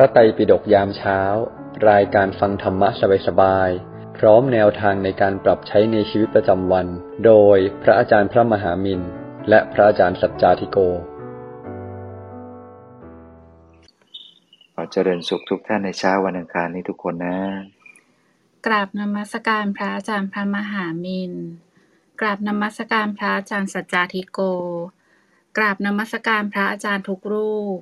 [0.00, 1.20] ระไตรปิฎกยามเช้า
[1.90, 2.88] รายการฟังธรรมะ
[3.26, 6.86] สบายๆ พร้อมแนวทางในการปรับใช้ในชีวิตประจำวัน
[7.26, 9.00] โดยพระอาจารย์พระมหามิน
[9.48, 10.78] และพระอาจารย์สัจจาธิโก
[14.74, 17.38] ขอเจริญสุขทุกท่านในเช้าวันอังคารนี้ทุกคนนะ
[18.66, 21.32] กราบนมัสการพระอาจารย์พระมหามิน
[22.20, 24.40] กราบนมัสการพระอาจารย์สัจจาธิโก
[25.56, 27.80] กราบนมัสการพระอาจารย์ทุกรูป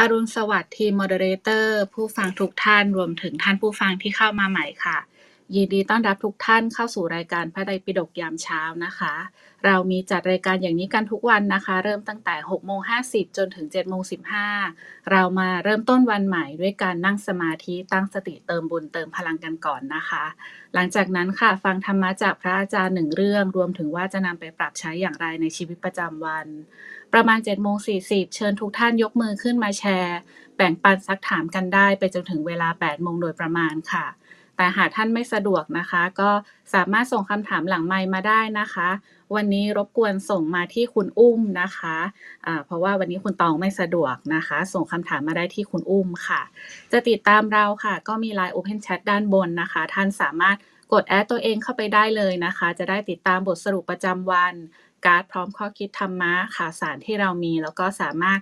[0.00, 4.98] อรุณสวัสดิ์ทีม moderator ผู้ฟังทุกท่านรวมถึงท่านผู้ฟังที่เข้ามาใหม่ค่ะ
[5.54, 9.14] ยินดีต้อนรับทุกท่านเข้าสู่รายการพระไตรปิฎกยามเช้านะคะ
[9.64, 14.02] เรามีจัดรายการอย่างนี้กันทุกวันนะคะ เริ่มตั้งแต่6โมง50 จนถึง7โมง
[14.56, 20.24] 15 เรามาเริ่มต้นวันใหม่ด้วยการนั่งสมาธิตั้งสติเติมบุญเติมพลังกันก่อนนะคะ
[20.74, 26.46] หลังจากนั้นค่ะฟังธรรมะจากพระอาจารย์หนึ่งเรื่อง รวมถึงว่าจะนำไปปรับใช้อย่างไรในชีวิตประจำวัน
[27.14, 30.18] ประมาณ7โมง40เชิญทุกท่านยกมือขึ้นมาแชร์
[30.56, 34.06] แบ่งปันซักถามกันได้ไปจนถึงเวลา8โมงโดยประมาณค่ะ
[34.56, 36.30] แต่หากท่านไม่สะดวกนะคะ ก็
[36.74, 38.88] สามารถส่งคำถามหลังไมมาได้นะคะ
[39.34, 46.42] วันนี้รบกวนส่งมาที่คุณอุ้มนะคะะเพราะว่าวันนี้คุณตองไม่สะดวกนะคะ ส่งคำถามมาได้ที่คุณอุ้มค่ะ
[46.92, 50.56] จะติดตามเราค่ะ ก็มี Line Open Chat ด้านบนนะคะ ท่านสามารถ
[50.92, 54.54] กดแอดตัวเองเข้าไปได้เลยนะคะ จะได้ติดตามบทสรุปประจำวัน
[55.06, 58.40] การ์ดพร้อมข้อคิดธรรมะข่าวสารที่เรามี แล้วก็สามารถ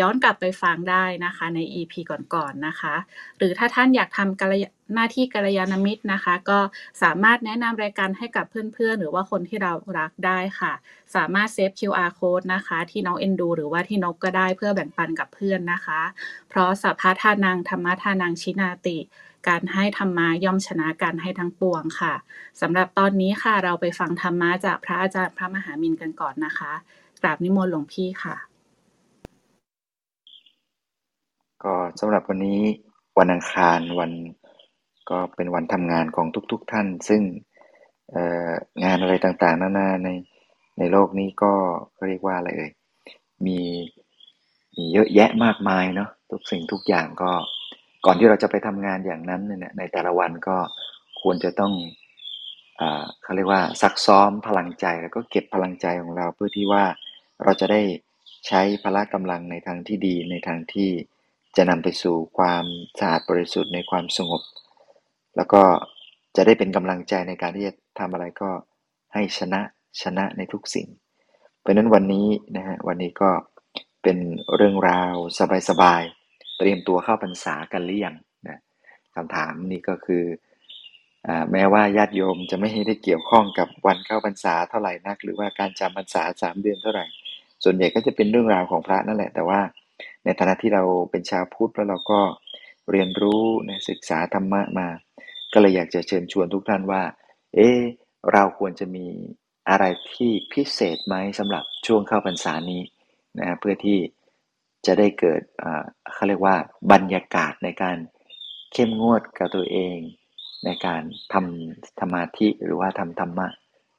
[0.00, 2.94] ย้อนกลับไปฟังได้นะคะใน EP ก่อนๆนนะคะ
[3.38, 6.58] หรือถ้าท่านอยากทำหน้าที่กัลยาณมิตรนะคะ ก็
[7.02, 10.72] สามารถแนะนำรายการให้กับเพื่อนๆ หรือว่าคนที่เรารักได้ค่ะ
[11.14, 16.00] สามารถเซฟ QR code นะคะ ที่น้องเอ็นดู หรือว่าที่นกก็ได้เพื่อแบ่งปันกับเพื่อนนะคะ
[16.48, 18.98] เพราะสัพพะทานังธรรมะทานังชินาติ
[19.48, 22.14] การให้ธรรมะย่อมชนะการให้ทั้งปวงค่ะ
[22.60, 26.72] สำหรับตอนนี้ค่ะเราไปฟังธรรมะจากพระอาจารย์พระมหามินกันก่อนนะคะ
[27.22, 28.36] กราบนิมนต์หลวงพี่ค่ะ
[31.64, 32.60] ก็สำหรับวันนี้
[33.18, 34.12] วันอังคารวัน
[35.10, 37.22] ก็เป็นวันทำงานของทุกๆทท่าน ซึ่ง
[38.84, 40.08] งานอะไรต่างๆนานาใน
[40.78, 41.52] ในโลกนี้ก็
[42.06, 42.72] เรียกว่าอะไรเอ่ย
[43.46, 43.60] มี
[44.74, 47.30] มีเยอะแยะมากมายเนาะทุกสิ่งทุกอย่างก็
[48.04, 50.56] ก่อนที่เราจะไปทำงานอย่างนั้นเนี่ยในแต่ละวันก็
[51.20, 51.72] ควรจะต้อง
[53.22, 56.84] เขาเรียกว่าซักซ้อมพลังใจแล้วก็เก็บพลังใจของเราเพื่อที่ว่า
[57.44, 57.82] เราจะได้
[58.46, 60.90] ใช้พละกำลังในทางที่ดีในทางที่
[61.56, 62.64] จะนำไปสู่ความ
[62.98, 64.42] สะอาดบริสุทธิ์ในความสงบ
[65.36, 65.62] แล้วก็
[66.36, 68.50] จะได้เป็นกำลังใจในการที่จะทำอะไรก็
[69.14, 69.60] ให้ชนะ
[70.02, 70.88] ชนะในทุกสิ่ง
[71.60, 72.26] เพราะนั้นวันนี้
[72.56, 73.30] นะฮะวันนี้ก็
[74.02, 74.18] เป็น
[74.56, 75.14] เรื่องราว
[75.68, 76.23] สบายๆ
[76.58, 78.16] เตรียมตัวเข้าพรรษากันหรือยัง
[78.48, 78.58] นะ
[79.14, 80.24] คำถามนี้ก็คือ
[81.26, 87.06] อแม้ว่าญาติโยมจะไม่ได้เกี่ยวข้องกับวันเข้าพรรษาเท่าไหร่นัก หรือว่าการจำพรรษาสามเดือนเท่าไหร่
[87.64, 89.60] ส่วนใหญ่ก็จะเป็นเรื่องราวของพระนั่นแหละ แต่ว่า
[90.24, 92.20] ในฐานะที่เราเป็นชาวพุทธแล้วเราก็
[92.90, 94.88] เรียนรู้นะศึกษาธรรมะมา
[95.52, 97.02] ก็เลยอยากจะเชิญชวนทุกท่านว่า
[97.54, 97.70] เอ๊
[98.32, 99.06] เราควรจะมี
[99.70, 99.84] อะไร
[100.14, 102.82] ที่พิเศษไหมสำหรับช่วงเข้าพรรษานี้
[103.38, 103.98] นะเพื่อที่
[104.86, 105.42] จะได้เกิด
[106.12, 106.56] เขาเรียกว่า
[106.92, 107.96] บรรยากาศในการ
[108.72, 109.96] เข้มงวดกับตัวเอง
[110.64, 111.02] ในการ
[111.32, 113.48] ทำธรรมาธิหรือว่าทำธรรมะ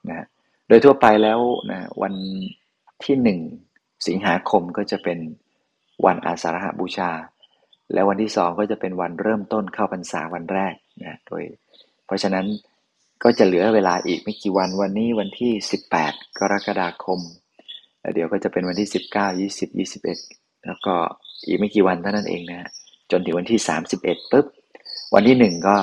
[0.09, 0.28] นะ
[0.68, 1.40] โดยทั่วไปแล้ว
[1.72, 2.13] นะวัน
[3.03, 3.40] ที่หนึ่ง
[4.07, 5.19] สิงหาคมก็จะเป็น
[6.06, 7.12] วันอาสาฬหบูชา
[7.94, 11.44] และวันที่สองก็จะเป็นวันเริ่มต้นเข้าพรรษาวันแรกนะโดย
[12.06, 12.46] เพราะฉะนั้น
[13.23, 15.52] ก็จะเหลือเวลาอีกไม่กี่วันวันนี้วันที่
[15.96, 17.19] 18 กรกฎาคม
[18.13, 20.95] เดี๋ยวก็จะเป็นวันที่ 19 20 21 แล้วก็
[21.47, 22.69] อีกไม่กี่วันเท่านั้นเองนะ
[23.11, 23.59] จนถึงวันที่
[23.97, 24.45] 31ปุ๊บ
[25.13, 25.77] วันที่ 1 ก็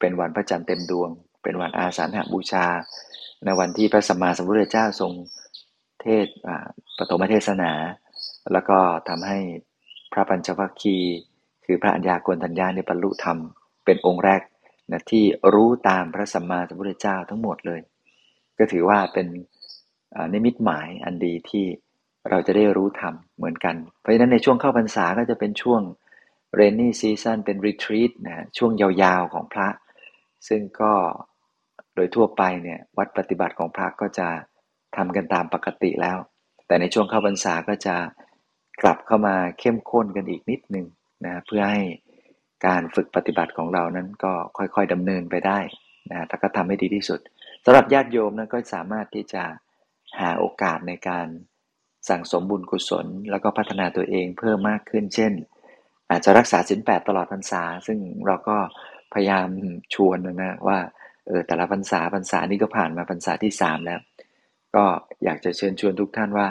[0.00, 1.10] เป็นวันพระจันทร์เต็มดวง
[1.42, 2.66] เป็นวันอาสาฬหบูชา
[3.44, 5.12] ในวันที่พระสัมมาสัมพุทธเจ้าทรง
[6.02, 6.26] เทศ
[6.98, 7.72] ปฐมเทศนา
[8.52, 9.38] แล้วก็ทำให้
[10.12, 10.96] พระปัญจวัคคี
[11.64, 13.38] คือพระัญญาโกณทัญญาในบรรลุธรรม
[13.84, 14.42] เป็นองค์แรก
[14.90, 15.24] นะที่
[15.54, 17.80] รู้ตามพระสัมมาสัมพุทธเจ้าทั้งหมดเลย
[18.58, 19.26] ก็ถือว่าเป็น
[20.32, 21.64] นิมิตหมายอันดีที่
[22.30, 25.82] เราจะได้รู้ธรรมเหมือนกัน เพราะฉะนั้นในช่วงเข้าพรรษาก็จะเป็นช่วง
[26.54, 29.68] เรนนี่ซีซันเป็นรีทรีตนะช่วงยาวๆของพระ
[30.48, 30.92] ซึ่งก็
[31.94, 34.28] โดยทั่วไปเนี่ยวัดปฏิบัติของพระก็จะ
[34.96, 36.18] ทำกันตามปกติแล้ว
[36.66, 37.96] แต่ในช่วงเข้าพรรษาก็จะ
[38.82, 40.86] กลับเข้ามาเข้มข้นกันอีกนิดนึง
[41.26, 41.82] นะเพื่อให้
[42.66, 45.58] การฝึกปฏิบัติของเรานั้นก็ค่อยๆดำเนินไปได้
[46.10, 47.20] นะถ้าก็ทำให้ดีที่สุด
[47.64, 49.42] สำหรับญาติโยมนั้นก็สามารถที่จะ
[50.20, 51.26] หาโอกาสในการ
[52.08, 55.32] สั่งสมบุญกุศล แล้วก็พัฒนาตัวเองเพิ่มมากขึ้น เช่น
[56.10, 58.56] อาจจะรักษาสินแปดตลอดพรรษา ซึ่งเราก็
[59.14, 59.48] พยายาม
[59.94, 60.78] ชวนนะว่า
[61.26, 64.00] เออแต่ละพรรษาพรรษานี้ก็ผ่านมาพรรษาที่สามแล้ว
[64.76, 64.84] ก็
[65.24, 66.48] อยากจะเชิญชวนทุกท่านว่า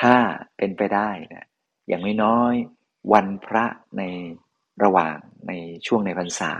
[0.00, 0.16] ถ้า
[0.56, 1.46] เป็นไปได้นะ
[1.88, 2.54] อย่างไม่น้อย
[3.12, 3.64] วันพระ
[3.98, 4.02] ใน
[4.84, 5.16] ระหว่าง
[5.48, 5.52] ใน
[5.86, 6.52] ช่วงในพรรษา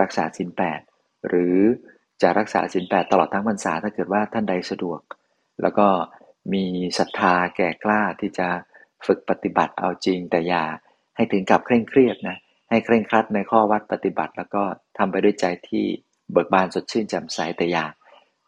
[0.00, 0.80] รักษาศีลแปด
[1.28, 1.56] หรือ
[2.22, 5.00] จะรักษาศีลแปดตลอดทั้งพรรษาถ้าเกิดว่าท่านใดสะดวก
[5.62, 5.86] แล้วก็
[6.52, 6.64] มี
[6.98, 8.48] ศรัทธาแก่กล้าที่จะ
[9.06, 10.64] ฝึกปฏิบัติเอาจริง แต่อย่า
[11.16, 12.36] ให้ถึงกับเคร่งเครียดนะ
[12.70, 14.62] ให้เคร่งครัดในข้อวัดปฏิบัติ แล้วก็
[14.98, 15.84] ทำไปด้วยใจที่
[16.32, 17.86] เบิกบานสดชื่นแจ่มใสแต่อย่า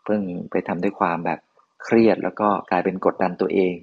[0.04, 0.20] เพิ่ง
[0.50, 1.40] ไปทำด้วยความแบบ
[1.84, 3.75] เครียดแล้วก็กลายเป็นกดดันตัวเอง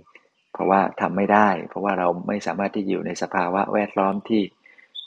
[0.54, 4.42] เพราะว่าทำไม่ได้ เพราะว่าเราไม่สามารถที่อยู่ในสภาวะแวดล้อมที่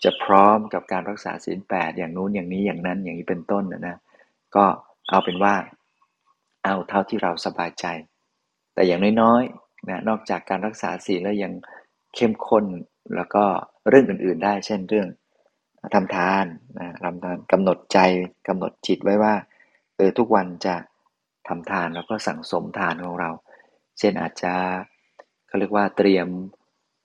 [0.05, 3.97] จะพร้อมกับการรักษาศีลแปดอย่างนู้นอย่างนี้อย่างนั้นอย่างนี้เป็นต้นนะนะ
[4.57, 4.65] ก็
[5.11, 5.55] เอาเป็นว่า
[6.65, 7.87] เอาเท่าที่เราสบายใจ
[8.77, 11.53] แต่อย่างน้อยๆนะนอกจากการรักษาศีลแล้วยัง
[12.15, 12.65] เข้มข้น
[13.15, 13.45] แล้วก็
[13.89, 15.09] เรื่องอื่นๆได้ เช่นเรื่อง
[15.95, 16.45] ทำทาน
[16.79, 17.99] นะทำทานกำหนดใจ
[18.49, 19.35] กำหนดจิตไว้ว่า
[19.97, 20.75] เออทุกวันจะ
[21.49, 23.31] ทำทานแล้วก็สั่งสมทานของเรา
[23.99, 24.53] เช่นอาจจะ
[25.47, 26.29] เขาเรียกว่าเตรียม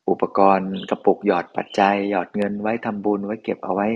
[0.09, 3.87] อุปกรณ์กระปุกหยอดปัจจัย หยอดเงินไว้ทำบุญไว้เก็บเอาไว้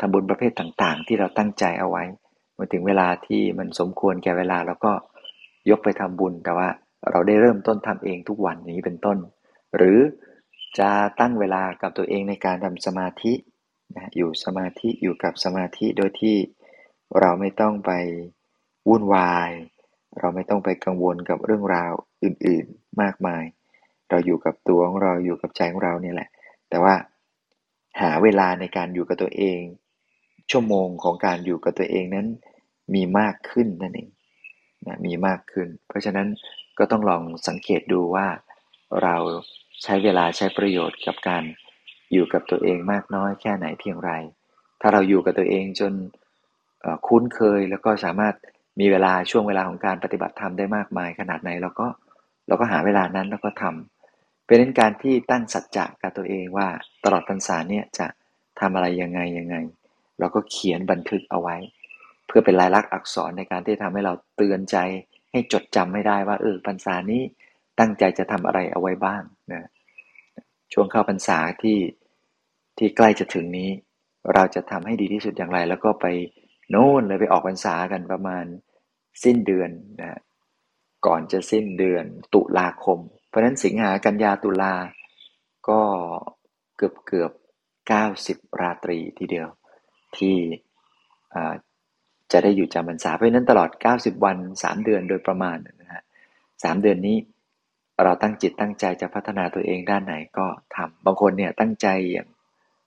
[0.00, 2.04] ทำบุญประเภทต่างๆ ที่เราตั้งใจเอาไว้
[2.54, 4.92] เมื่อถึงเวลาที่มันสมควรแก่เวลาเราก็
[5.70, 6.68] ยกไปทำบุญแต่ว่า
[7.10, 9.18] เราได้เริ่มต้นทำเองทุกวันนี้เป็นต้น
[9.76, 9.98] หรือ
[10.78, 10.90] จะ
[11.20, 13.32] ตั้งเวลากับตัวเองในการทำสมาธิ
[13.96, 16.36] นะอยู่สมาธิอยู่กับสมาธิโดยที่
[17.20, 17.92] เราไม่ต้องไป
[18.88, 19.50] วุ่นวาย
[20.20, 21.92] เราไม่ต้องไปกังวลกับเรื่องราว
[22.24, 23.44] อื่นๆมากมาย
[24.08, 26.28] เราอยู่กับตัวของเราอยู่กับใจของเราเนี่ยแหละ
[26.68, 26.94] แต่ว่า
[28.00, 29.60] หาเวลาในการอยู่กับตัวเอง
[30.50, 32.26] ชั่วโมงของการอยู่กับตัวเองนั้น
[32.94, 34.08] มีมากขึ้นนั่นเอง
[34.86, 36.28] นะมีมากขึ้น เพราะฉะนั้น
[36.82, 38.26] ก็ต้องลองสังเกตดูว่า
[39.02, 39.16] เรา
[39.82, 41.42] ใช้เวลาใช้ประโยชน์กับการ
[42.12, 44.10] อยู่กับตัวเองมากน้อยแค่ไหนเพียงไร
[44.80, 45.92] ถ้าเราอยู่กับตัวเองจน
[47.06, 48.34] คุ้นเคยแล้วก็สามารถ
[48.80, 51.86] มีเวลาช่วงเวลาของการปฏิบัติธรรมได้มากมายขนาดไหนเราก็
[52.46, 56.68] เราก็หาเวลานั้นแล้วก็ทำเป็นการที่ตั้งสัจจะกับตัวเองว่า
[57.04, 58.06] ตลอดพรรษาเนี่ยจะ
[58.60, 59.56] ทำอะไรยังไงยังไง
[60.18, 61.56] เราก็เขียนบันทึกเอาไว้
[62.26, 64.76] เพื่อเป็นลายลักษณ์อักษรในการที่ทำให้เราเตือนใจ
[65.32, 67.22] ให้จดจำไม่ได้ว่า เออพรรษานี้
[67.78, 69.62] ตั้งใจจะทำอะไรเอาไว้บ้างนะ
[70.72, 71.78] ช่วงเข้าพรรษาที่
[72.78, 73.70] ที่ใกล้จะถึงนี้
[74.34, 76.06] เราจะทำให้ดีที่สุดอย่างไร แล้วก็ไป
[76.70, 78.44] โน่นเลยไปออกพรรษากันประมาณ
[79.24, 79.70] สิ้นเดือน
[80.00, 80.20] นะ
[81.06, 82.98] ก่อนจะสิ้นเดือนตุลาคม
[83.28, 84.74] เพราะนั้นสิงหากันยาตุลา
[85.68, 85.80] ก็
[86.76, 87.32] เกือบเกือบ
[87.88, 89.48] เก้าสิบราตรีทีเดียว
[90.16, 90.36] ที่
[92.32, 96.02] จะได้อยู่จำพรรษาเพราะนั้นตลอด 90 วัน 3 เดือนโดยประมาณนะฮะ
[96.64, 97.16] สเดือนนี้
[98.04, 102.28] เราตั้งจิตตั้งใจจะพัฒนาตัวเองด้านไหนก็ทำบางคนเนี่ยตั้งใจอย่าง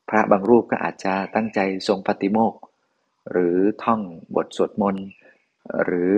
[0.09, 2.53] พระบางรูปก็อาจจะตั้งใจทรงปฏิโมก
[3.31, 4.01] หรือท่อง
[4.35, 5.07] บทสวดมนต์
[5.85, 6.13] หรือ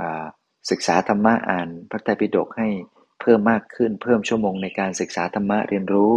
[0.00, 0.02] อ
[0.70, 2.68] ศึกษาธรรมะอ่านพระไตรปิฎกให้
[3.20, 6.10] เพิ่มมากขึ้น เพิ่มชั่วโมงในการศึกษาธรรมะเรียนรู้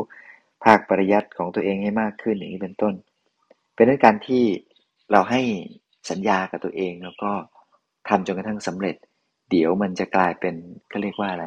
[0.65, 2.94] ภาคปริยัติของตัวเองให้มากขึ้นอย่างนี้เป็นต้น
[3.75, 4.44] เป็นด้วยการที่
[5.12, 5.42] เราให้
[6.09, 7.31] สัญญากับตัวเองแล้วก็
[8.09, 8.95] ทำจนกระทั่งสำเร็จ
[9.51, 10.55] เดี๋ยวมันจะกลายเป็น
[10.91, 11.45] ก็เรียกว่าอะไร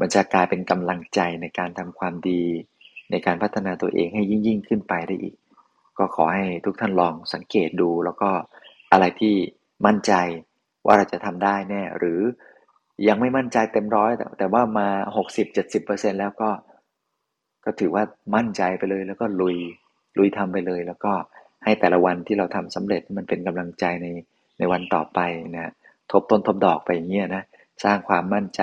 [0.00, 2.42] มันจะกลายเป็นกำลังใจในการทำความดี
[3.10, 5.36] ในการพัฒนาตัวเองให้ยิ่งยิ่งขึ้นไปได้อีก
[5.98, 8.30] ก็ขอให้ทุกท่านลองสังเกตดูแล้วก็
[8.92, 9.34] อะไรที่
[9.86, 10.12] มั่นใจ
[10.86, 12.20] ว่าเราจะทำได้แน่หรือ
[13.08, 14.88] ยังไม่มั่นใจเต็มร้อยแต่แต่ว่ามา
[15.54, 16.50] 60-70%แล้วก็
[17.64, 18.04] ก็ถือว่า
[18.34, 19.56] มั่นใจไปเลยแล้วก็ลุย
[20.18, 21.12] ลุยทำไปเลยแล้วก็
[21.66, 24.06] ให้แต่ละวันที่เราทำสำเร็จมันเป็นกำลังใจใน
[24.58, 25.20] ในวันต่อไป
[25.56, 25.72] นะ
[26.12, 27.42] ทบต้นทบดอกไปอย่างเงี้ยนะ
[27.84, 28.62] สร้างความมั่นใจ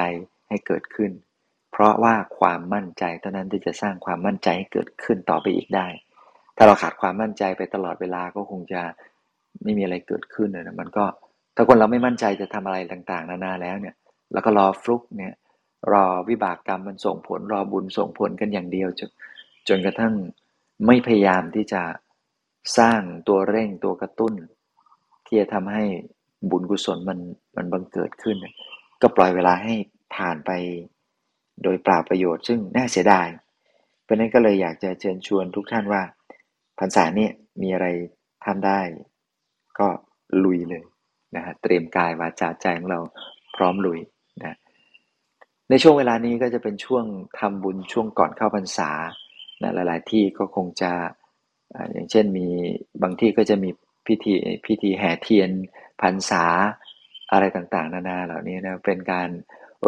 [0.50, 1.12] ให้เกิดขึ้น
[1.72, 5.88] เพราะว่าความมั่นใจเท่านั้นที่จะสร้างความมั่นใจให้เกิดขึ้นต่อไปอีกได้
[6.58, 8.82] ถ้าเราขาดความมั่นใจไปตลอดเวลาก็คงจะ
[9.64, 11.06] ไม่มีอะไรเกิดขึ้นเลยนะมันก็
[11.56, 13.96] ถ้าคนเราไม่มั่นใจจะทำอะไรต่างๆ นานาแล้วเนี่ย
[14.34, 15.34] แล้วก็รอฟลุกเนี่ย
[15.92, 19.10] รอวิบากกรรมมันส่งผลรอบุญส่งผลกันอย่างเดียวจน
[19.68, 20.14] จนกระทั่ง
[20.88, 21.82] ไม่พยายามที่จะ
[22.78, 24.34] สร้างตัวเร่งตัวกระตุ้น
[25.26, 25.84] ที่จะทำให้
[26.50, 27.20] บุญกุศลมัน
[27.56, 28.38] มันบังเกิดขึ้น
[29.02, 29.74] ก็ปล่อยเวลาให้
[30.16, 30.52] ผ่านไป
[31.64, 33.28] โดยปล่าประโยชน์ ซึ่งน่าเสียดาย
[34.04, 36.02] เพราะนั้นก็เลยอยากจะเชิญชวนทุกท่านว่า
[36.80, 37.28] พรรษาเนี้
[37.62, 37.88] มีอะไร
[38.46, 38.80] ทำได้
[39.80, 39.88] ก็
[40.44, 40.84] ลุยเลย
[41.36, 43.00] นะฮะเตรียมกายวาจาใจของเรา
[43.56, 44.00] พร้อมลุย
[44.44, 44.58] นะ
[45.70, 47.06] ในช่วงเวลานี้ก็จะเป็นช่วง
[47.40, 48.92] ทำบุญช่วงก่อนเข้าพรรษา
[49.62, 50.92] นะหลาย ๆ ที่ก็คงจะ
[51.92, 52.48] อย่างเช่นมี
[53.02, 53.70] บางที่ก็จะมี
[54.08, 54.34] พิธี
[54.66, 55.50] พิธีแห่เทียน
[56.02, 56.46] พรรษา
[57.32, 59.30] อะไรต่างๆ นานาเหล่านี้นะเป็นการ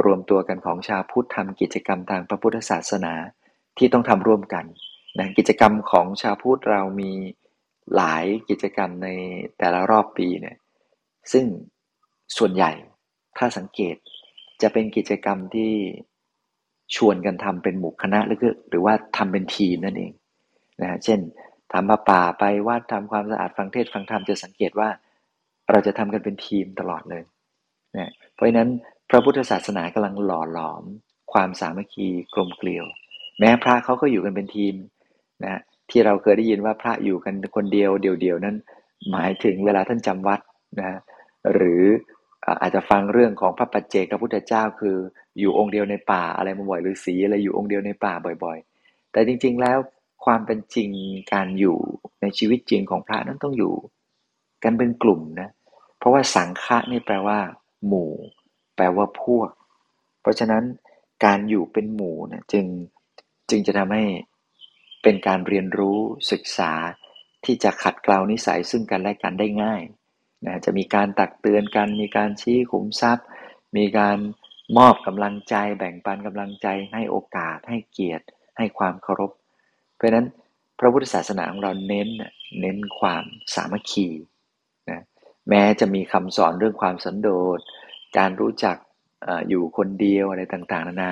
[0.06, 3.14] รวมตัวกันของชาวพุทธทำกิจกรรมทางพระพุทธศาสนา
[3.78, 4.66] ที่ต้องทำร่วมกัน
[5.20, 7.12] นะกิจกรรมของชาวพุทธเรามี
[7.96, 9.10] หลายกิจกรรมใน
[9.58, 10.58] แต่ละรอบปีเนี่ย
[11.32, 11.46] ซึ่ง
[12.38, 12.72] ส่วนใหญ่
[13.38, 13.96] ถ้าสังเกต
[14.62, 15.74] จะเป็นกิจกรรมที่
[16.96, 18.40] ชวนกันทำเป็นหมู่คณะหรือ
[18.70, 20.12] หรือว่าทำเป็นทีมนั่นเอง
[20.82, 21.20] นะเช่น
[21.76, 24.90] ทำมาป่าไปวัดทำความสะอาดฟังเทศฟังธรรมจะสังเกตว่า
[25.72, 27.24] เราจะทำกันเป็นทีมตลอดเลย
[27.98, 28.70] นะเพราะฉะนั้น
[29.10, 30.84] พระพุทธศาสนากำลังหล่อหลอม
[31.34, 32.86] ความสามัคคีกลมเกลียว
[33.40, 34.76] แม้พระเขาก็อยู่กันเป็นทีม
[35.46, 38.56] นะที่เราเคยได้ยินว่าพระอยู่กันคนเดียวเดียวๆนั้น
[39.12, 40.40] หมายถึงเวลาท่านจำวัด
[40.80, 41.00] นะ
[41.54, 41.84] หรือ
[42.62, 44.98] อาจจะฟังเรื่องของพระปัจเจกพระพุทธเจ้า คือ
[45.40, 48.14] อยู่องค์เดียวในป่าอะไรมาบ่อยหรือสีอะไรอยู่องค์เดียวในป่า
[48.46, 49.78] บ่อย ๆ แต่จริง ๆ แล้ว
[50.26, 50.90] ความเป็นจริง
[51.34, 51.78] การอยู่
[52.22, 53.74] ในชีวิตจริงของพระนั้นต้องอยู่
[54.64, 55.50] กันเป็นกลุ่มนะ
[55.98, 57.40] เพราะว่าสังฆะนี่แปลว่า
[57.88, 58.12] หมู่
[58.76, 59.50] แปลว่าพวก
[60.22, 60.64] เพราะฉะนั้น
[61.26, 62.66] การอยู่เป็นหมู่นะจึง
[63.50, 64.04] จึงจะทำให้
[65.04, 65.98] เป็นการเรียนรู้
[66.32, 66.72] ศึกษา
[67.46, 69.82] ที่จะขัดเกลานิสัยซึ่งกันและกันได้ง่าย
[70.46, 73.26] นะจะมีการตักเตือนกัน มีการชี้ขุมทรัพย์
[73.78, 74.18] มีการ
[74.78, 78.26] มอบกำลังใจ แบ่งปันกำลังใจ ให้โอกาส ให้เกียรติ
[78.58, 79.32] ให้ความเคารพ
[79.96, 80.28] เพราะนั้น
[80.80, 82.10] พระพุทธศาสนาของเราเน้น
[82.62, 83.24] เน้นความ
[83.56, 84.08] สามัคคี
[84.90, 85.02] นะ
[85.50, 87.60] แม้จะมีคำสอนเรื่องความสันโดษ
[88.18, 88.78] การรู้จัก
[89.28, 91.12] ออยู่คนเดียวอะไรต่างๆนานา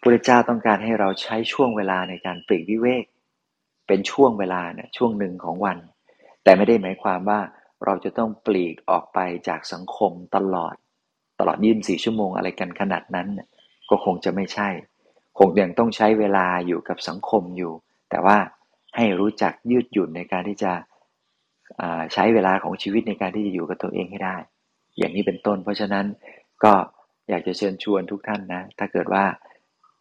[0.00, 3.04] พระเจ้าต้องการให้เราใช้ช่วงเวลาในการปลีกวิเวก
[3.86, 5.78] เป็นช่วงเวลาเนี่ยช่วงหนึ่งของวัน
[6.44, 7.40] แต่ไม่ได้หมายความว่า
[7.84, 9.18] เราจะต้องปลีกออกไป
[9.48, 10.74] จากสังคมตลอด
[11.38, 13.28] ตลอดยี่สี่ชั่วโมงอะไรกันขนาดนั้น
[13.90, 14.68] ก็คงจะไม่ใช่
[15.38, 17.72] คงยังต้องใช้เวลาอยู่กับสังคมอยู่
[18.12, 18.38] แต่ว่า
[18.96, 20.72] ให้รู้จักยืดหยุ่นในการที่จะ
[22.12, 24.36] ใช้เวลาของชีวิตในการที่จะอยู่กับตัวเองให้ได้
[24.98, 26.06] อย่างนี้เป็นต้น เพราะฉะนั้น
[26.64, 26.72] ก็
[27.28, 29.24] อยากจะเชิญชวนทุกท่านนะ ถ้าเกิดว่า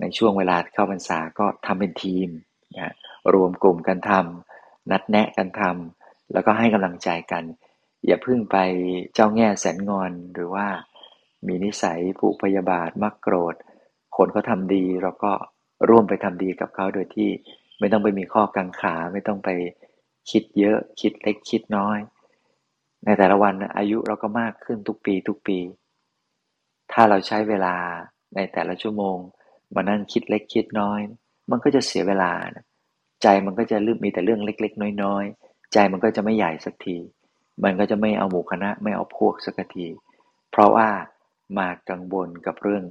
[0.01, 2.29] ในช่วงเวลาเข้าพรรษาก็ทำเป็นทีม
[2.77, 2.93] นะ
[3.33, 7.43] รวมกลุ่มกันทำนัดแนะกันทำแล้วก็ให้กำลังใจกัน
[8.05, 8.57] อย่าพึ่งไป
[9.13, 10.67] เจ้าแง่แสนงอนหรือว่า
[11.47, 13.55] มีนิสัยผูกพยาบาทมักโกรธ
[14.17, 15.33] คนเขาทาดีเราก็
[15.89, 17.29] ร่วมไปทำดีกับเขาโดยที่
[17.81, 19.50] ไม่ต้องไปมีข้อกังขา ไม่ต้องไป
[20.31, 21.97] คิดเยอะคิดเล็กคิดน้อย
[23.05, 25.59] ในแต่ละวันอายุเราก็มากขึ้นทุกปีทุกปี
[26.91, 27.75] ถ้าเราใช้เวลา
[28.35, 29.17] ในแต่ละชั่วโมง
[29.75, 31.00] มานั่งคิดเล็กคิดน้อย
[31.51, 32.31] มันก็จะเสียเวลา
[33.23, 36.97] ใจมันก็จะลืมมีแต่เรื่องเล็ก ๆ น้อยๆ ใจมันก็จะไม่ใหญ่สักที
[37.63, 39.88] มันก็จะไม่เอาหมู่คณะไม่เอาพวกสักที
[40.51, 40.88] เพราะว่า
[41.57, 42.83] มากังวลกับเรื่อง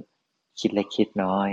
[0.59, 1.49] คิดเล็กคิดน้อย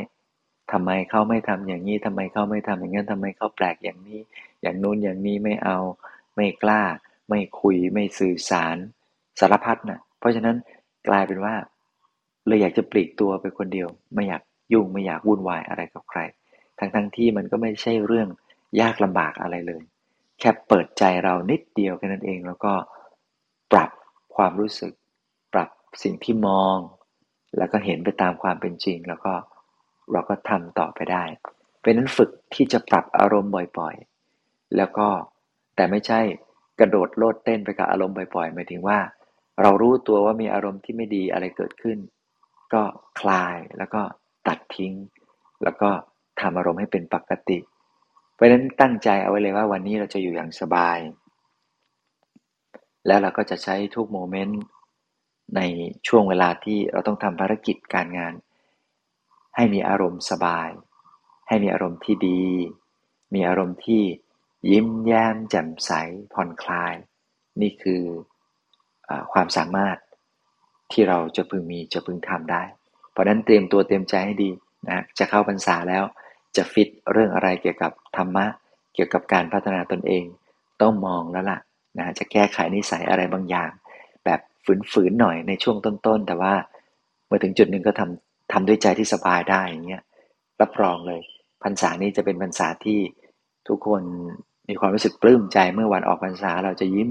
[0.72, 4.20] ทำไมเขาไม่ทำอย่างนี้ทำไมเขาไม่ทำอย่างนั้นทำไมเขาแปลกอย่างนี้
[4.62, 5.78] อย่างนู้นอย่างนี้ไม่เอา
[6.36, 6.82] ไม่กล้า
[7.28, 8.76] ไม่คุย ไม่สื่อสาร
[9.40, 10.56] สารพัดนะ่ะเพราะฉะนั้น
[11.08, 11.54] กลายเป็นว่า
[12.46, 16.20] เลยอยากจะปลีกตัวไปคนเดียว ไม่อยากยุ่งไม่อยากวุ่นวายอะไรกับใคร
[16.78, 18.28] ทั้งทั้งที่มันก็ไม่ใช่เรื่อง
[18.80, 19.82] ยากลำบากอะไรเลย
[20.38, 22.72] แค่เปิดใจเรานิดเดียวแค่นั้นเองแล้วก็
[23.72, 23.90] ปรับ
[24.36, 24.92] ความรู้สึก
[25.52, 25.68] ปรับ
[26.02, 26.76] สิ่งที่มอง
[27.58, 29.32] แล้วก็เห็นไปตามความเป็นจริงแล้วก็
[30.12, 31.24] เราก็ทำต่อไปได้
[31.82, 35.08] เป็นนั้นฝึกที่จะปรับอารมณ์บ่อยๆ แล้วก็
[35.76, 36.20] แต่ไม่ใช่
[36.80, 38.98] กระโดดโลดเต้นไปกับอารมณ์บ่อยๆหมายถึงว่า
[39.62, 41.98] เรารู้ตัวว่ามีอารมณ์ที่ไม่ดีอะไรเกิดขึ้น
[42.72, 42.82] ก็
[43.20, 44.02] คลายแล้วก็
[44.48, 44.94] ตัดทิ้ง
[45.64, 45.90] แล้วก็
[46.40, 47.58] ทำอารมณ์ให้เป็นปกติ
[48.34, 50.98] เพราะฉะนั้นตั้งใจเอาไว้เลยว่าวันนี้เราจะอยู่อย่างสบาย
[53.06, 54.60] แล้วเราก็จะใช้ทุกโมเมนต์
[55.56, 55.60] ใน
[56.08, 58.34] ช่วงเวลาที่เราต้องทำภารกิจการงาน
[59.58, 60.70] ให้มีอารมณ์สบาย
[61.48, 62.44] ให้มีอารมณ์ที่ดี
[63.34, 64.02] มีอารมณ์ที่
[64.70, 65.90] ยิ้มแย้มแจ่มใส
[66.32, 66.94] ผ่อนคลาย
[67.60, 68.02] นี่คือ
[69.08, 69.96] อความสามารถ
[70.92, 72.62] ที่เราจะพึงมีจะพึงทำได้
[73.10, 74.50] เพราะนั้นเตรียมตัวเตรียมใจให้ดี
[74.88, 76.04] นะจะเข้าพรรษาแล้ว
[76.56, 78.46] จะฟิตเรื่องอะไรเกี่ยวกับธรรมะ
[78.94, 80.24] เกี่ยวกับการพัฒนาตนเอง
[80.82, 81.58] ต้องมองแล้วล่ะ
[81.98, 83.70] นะจะแก้ไขนิสัยอะไรบางอย่าง
[84.24, 84.40] แบบ
[84.92, 86.54] ฝืนๆหน่อยในช่วงต้นๆ แต่ว่า
[87.26, 90.02] เมื่อถึงจุดหนึ่งก็ทำ ทำด้วยใจที่สบายได้อย่างเงี้ย
[90.60, 91.20] รับรองเลย
[91.62, 93.00] พรรษานี้จะเป็นพรรษาที่
[93.68, 94.02] ทุกคน
[94.68, 97.10] มีความรู้สึกปลื้มใจเมื่อวันออกพรรษาเราจะยิ้ม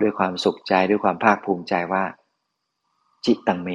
[0.00, 2.04] ด้วยความสุขใจด้วยความภาคภูมิใจว่า
[3.26, 3.70] จิตตังเม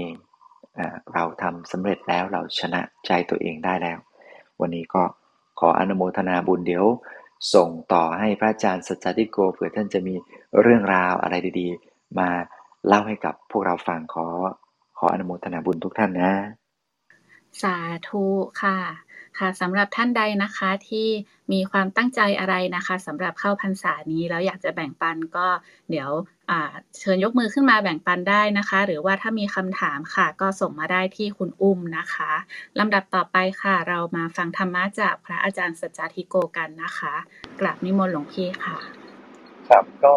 [1.13, 3.97] เราทำสำเร็จแล้วเราชนะใจตัวเองได้แล้ว
[4.61, 5.03] วันนี้ก็
[5.59, 6.85] ขออนุโมทนาบุญเดี๋ยว
[7.53, 10.15] ส่งต่อให้พระอาจารย์สัจจิโกเผื่อท่านจะมี
[10.61, 12.29] เรื่องราวอะไรดี ๆ มา
[12.87, 14.25] เล่าให้กับพวกเราฟังขอ
[14.97, 16.31] ขออนุโมทนาบุญทุกท่านนะ
[17.63, 17.75] สา
[18.07, 18.25] ธุ
[18.63, 18.77] ค่ะ
[19.39, 21.07] ค่ะสำหรับท่านใดนะคะที่
[21.53, 25.47] มีความตั้งใจอะไรนะคะสำหรับเข้าพรรษานี้แล้วอยากจะแบ่งปันก็
[25.89, 26.09] เดี๋ยว
[26.99, 32.31] เชิญยกมือขึ้นมาแบ่งปันได้นะคะ หรือว่าถ้ามีคำถามค่ะ ก็ส่งมาได้ที่คุณอุ้มนะคะ
[32.79, 37.13] ลำดับต่อไปค่ะ เรามาฟังธรรมะจากพระอาจารย์สัจจทิโกกันนะคะ
[37.59, 38.77] กราบนิมนต์หลวงพี่ค่ะ
[39.69, 40.15] ครับก็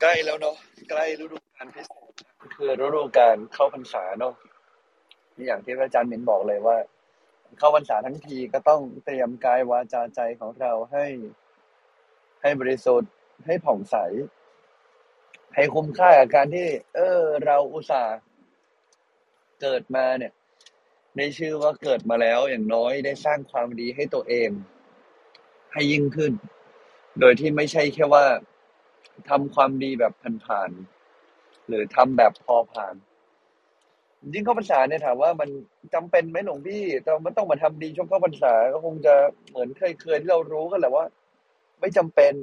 [0.00, 0.56] ใกล้แล้วเนาะ
[0.90, 2.10] ใกล้ฤดูกาลพิเศษ
[2.54, 4.34] คือฤดูกาลเข้าพรรษาเนาะ
[5.46, 6.76] อย่างที่อาจารย์เมนบอกเลยว่า
[7.58, 11.06] เข้าพรรษาทั้งทีก็ต้องเตรียมกายวาจาใจของเราให้
[12.42, 13.12] ให้บริสุทธิ์
[13.46, 13.96] ให้ผ่องใส
[15.54, 18.18] ให้คุ้มค่ากับการที่ เออ เราอุตส่าห์
[19.62, 20.32] เกิดมาเนี่ย
[21.16, 24.50] ในชื่อว่าเกิดมาแล้วอย่างน้อยได้สร้างความดีให้ตัวเอง
[25.72, 26.32] ให้ยิ่งขึ้น
[27.20, 28.26] โดยที่ไม่ใช่แค่ว่า
[29.28, 30.12] ทำความดีแบบ
[30.46, 32.94] ผ่านๆหรือทำแบบพอผ่าน
[34.34, 35.48] ยิ่งเข้าพรรษาเนี่ยถามว่ามัน
[35.94, 39.14] จำเป็นไหมหลวงพี่แต่มันต้องมาทำดีช่วงเข้าพรรษาก็คงจะ
[39.50, 41.04] เหมือนเคยเคยที่เรารู้กันแหละว่า
[41.80, 42.34] ไม่จำเป็น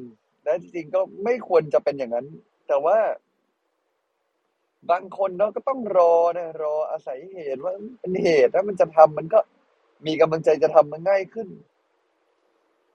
[0.44, 2.28] และจริงๆก็ไม่ควรจะเป็นอย่างนั้น
[2.68, 2.98] แต่ว่า
[4.92, 9.40] บางคนเนาะก็ต้องรอนะรออาศัยเหตุว่าเป็นเหตุถ้ามันจะทำมันก็
[10.06, 11.48] มีกำลังใจจะทำมันง่ายขึ้น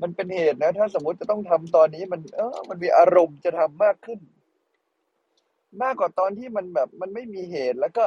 [0.02, 4.20] มันเป็นเหตุนะ ถ้าสมมติจะต้องทำตอนนี้มัน เออ มันมีอารมณ์จะทำมากขึ้น
[5.82, 8.04] มากกว่าตอนที่มันแบบ มันไม่มีเหตุแล้วก็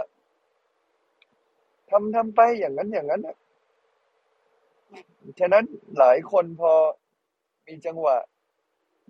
[1.94, 3.38] ทำทำไปอย่างนั้นอย่างนั้นนะ
[5.40, 5.66] ฉะนั้น
[6.00, 6.74] หลายคนพอ
[7.68, 8.18] มีจังหวะ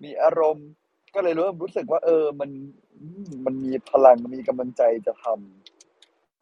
[0.02, 0.68] มีอารมณ์
[1.14, 2.50] ก็เลยเริ่มรู้สึกว่า เออ มัน
[3.44, 5.26] มันมีพลังมีกำลังใจจะท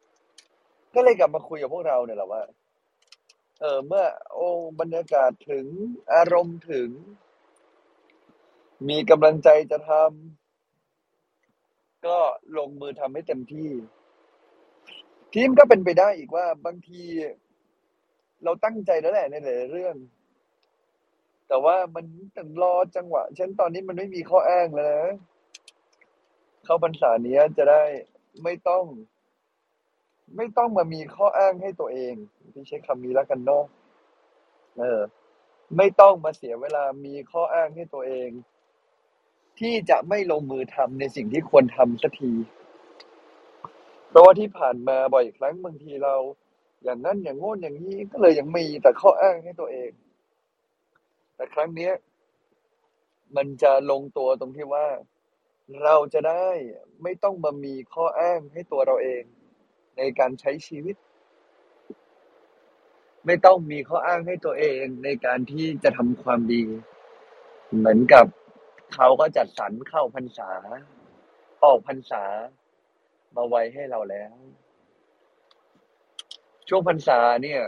[0.09, 2.43] ำก็เลยกลับมาคุยกับพวกเราเนี่ยแหละว่า
[3.61, 5.65] เออ เมื่อ โอ้บรรยากาศถึง
[6.13, 6.89] อารมณ์ถึง
[8.89, 12.17] มีกำลังใจจะทำก็
[12.57, 13.69] ลงมือทำให้เต็มที่
[15.33, 17.03] ทีมก็เป็นไปได้อีกว่าบางที
[18.43, 19.95] เราตั้งใจแล้วแหละในหลายเรื่อง
[21.47, 25.13] แต่ว่ามันต้องรอจังหวะเช่นตอนนี้มันไม่มีข้ออ้างแล้วนะ
[26.63, 27.83] เข้าพรรษาเนี้ยจะได้
[28.43, 28.85] ไม่ต้อง
[30.37, 32.13] ไม่ต้องมามีข้ออ้างให้ตัวเอง
[32.53, 33.63] พี่ใช้คำนี้แล้วกันเนาะ
[34.77, 35.01] เออ
[35.77, 38.29] ไม่ต้องมาเสียเวลามีข้ออ้างให้ตัวเอง
[39.59, 42.31] ที่จะไม่ลงมือทำในสิ่งที่ควรทำสักที
[44.13, 46.15] เพราะว่าที่ผ่านมาบ่อยครั้งบางทีเรา
[46.83, 49.91] อย่างนั้นอย่างโง่นอย่างนี้ก็เลยยังมีแต่ข้ออ้างให้ตัวเอง
[51.35, 51.93] แต่ครั้งเนี้ย
[53.35, 54.87] มันจะลงตัวตรงที่ว่า
[55.83, 56.47] เราจะได้
[57.03, 59.23] ไม่ต้องมามีข้ออ้างให้ตัวเราเอง
[59.97, 60.95] ในการใช้ชีวิต
[63.25, 66.63] ไม่ต้องมีข้ออ้างให้ตัวเองในการที่จะทำความดี
[67.77, 68.25] เหมือนกับ
[68.95, 70.49] เขาก็จัดสรรเข้าพรรษา
[71.63, 72.23] ออกพรรษา
[73.35, 74.33] มาไว้ให้เราแล้ว
[76.69, 77.61] ช่วงพรรษาเนี่ย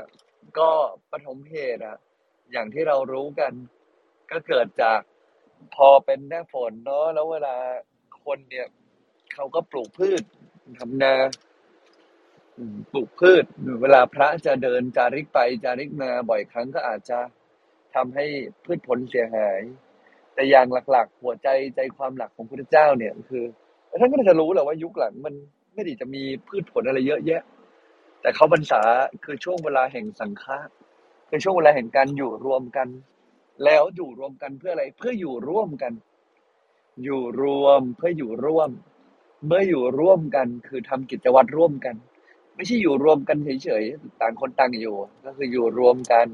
[0.60, 0.70] ก็
[1.12, 1.98] ปฐมเหตุอะ
[2.52, 3.54] อย่างที่เรารู้กัน
[4.32, 5.00] ก็เกิดจาก
[5.76, 7.56] พอเป็นหน้าฝนเนาะแล้วเวลา
[8.26, 8.68] คนเนี่ย
[9.34, 10.24] เขาก็ปลูกพืช
[10.80, 11.14] ทำนา
[12.92, 13.46] ปลูกพืช
[13.82, 17.20] เวลาพระจะเดินจาริกไปจาริกมาบ่อยครั้งก็อาจจะ
[17.96, 18.26] ทำให้
[18.66, 19.62] พืชผลเสียหาย
[20.34, 23.44] แต่อย่างหลักๆ หัวใจใจความหลักของพระเจ้าเนี่ย คือ
[24.00, 25.36] ท่านก็จะรู้แหละว่ายุคหลังมัน
[25.76, 27.42] ไม่ได้จะมีพืชผลอะไรเยอะแยะ
[28.22, 28.82] แต่เขาบรรษา
[29.24, 30.58] คือช่วงเวลาแห่งสังฆะ
[31.30, 32.88] คือช่วงเวลาแห่งการอยู่รวมกัน
[33.64, 35.94] แล้วอยู่รวมกันเพื่ออะไร เพื่ออยู่ร่วมกัน
[37.04, 38.70] อยู่รวมเพื่ออยู่ร่วม
[39.46, 41.96] เมื่ออยู่ร่วมกัน คือทำกิจวัตรร่วมกัน
[42.56, 46.28] ไม่ใช่อยู่รวมกันเฉยๆต่างคนต่างอยู่ ก็คืออยู่รวมกัน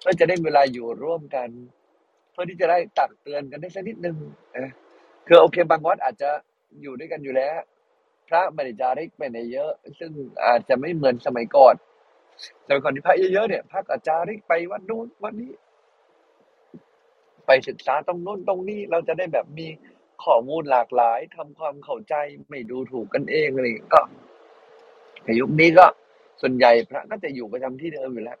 [0.00, 1.48] เพื่อจะได้เวลาอยู่ร่วมกัน
[2.32, 4.16] เพื่อที่จะได้ตักเตือนกันได้สักนิดนึง
[4.56, 4.72] นะ
[5.26, 6.30] คือโอเคบางวัดอาจจะ
[6.82, 7.56] อยู่ด้วยกันอยู่แล้ว
[8.28, 10.10] พระไม่ได้จาริกไปไหนเยอะ ซึ่ง
[10.46, 11.74] อาจจะไม่เหมือนสมัยก่อน
[12.66, 15.52] สมัยก่อนที่พระเยอะๆเนี่ยพระอาจาริกไปวัดนู้นวัดนี้
[17.46, 19.66] ไปศึกษาตรงนู้นตรงนี้เราจะได้แบบมี
[20.24, 22.14] ข้อมูลหลากหลายทำความเข้าใจ
[22.50, 24.02] ไม่ดูถูกกันเองอะไรก็
[25.24, 25.86] ในยุคนี้ก็
[26.40, 28.38] ส่วนใหญ่พระก็จะอยู่ประจำที่เดิมอยู่แล้ว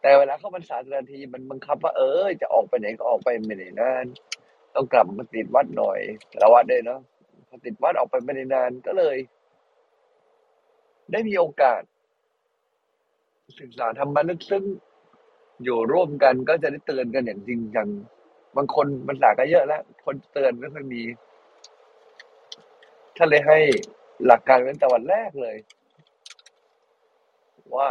[0.00, 4.06] แต่เวลาเข้าพรรษาแต่ละทีมันบังคับว่าเออจะออกไปไหนก็ออกไปไม่ได้นาน
[4.74, 6.00] ต้องกลับมาติดวัดหน่อย
[6.42, 7.00] ละวัดได้เนาะ
[7.48, 9.16] พอติดวัดออกไปไม่ได้นานก็เลย
[11.12, 11.82] ได้มีโอกาส
[13.60, 14.64] ศึกษาธรรมะลึกซึ้ง
[15.64, 17.88] อยู่ร่วมกันก็จะได้เตือนกันอย่างจริงจัง
[18.56, 21.02] บางคนมันสาก็เยอะแล้ว คนเตือนไม่ค่อยมี
[23.16, 23.58] ท่านเลยให้
[24.26, 25.56] หลักการเป็นแต่วันแรกเลย
[27.76, 27.90] ว่า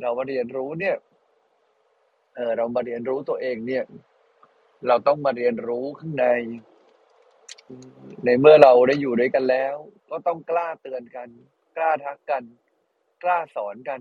[0.00, 0.96] เรามาเรียนรู้เนี่ย
[2.34, 3.84] เออเรามาเรียนรู้ตัวเองเนี่ย
[4.86, 6.26] เราต้องมาเรียนรู้ข้างใน
[8.24, 9.74] ในเมื่อเราได้อยู่ด้วยกันแล้ว
[10.10, 11.28] ก็ต้องกล้าเตือนกัน
[11.76, 12.44] กล้าทักกัน
[13.22, 14.00] กล้าสอนกัน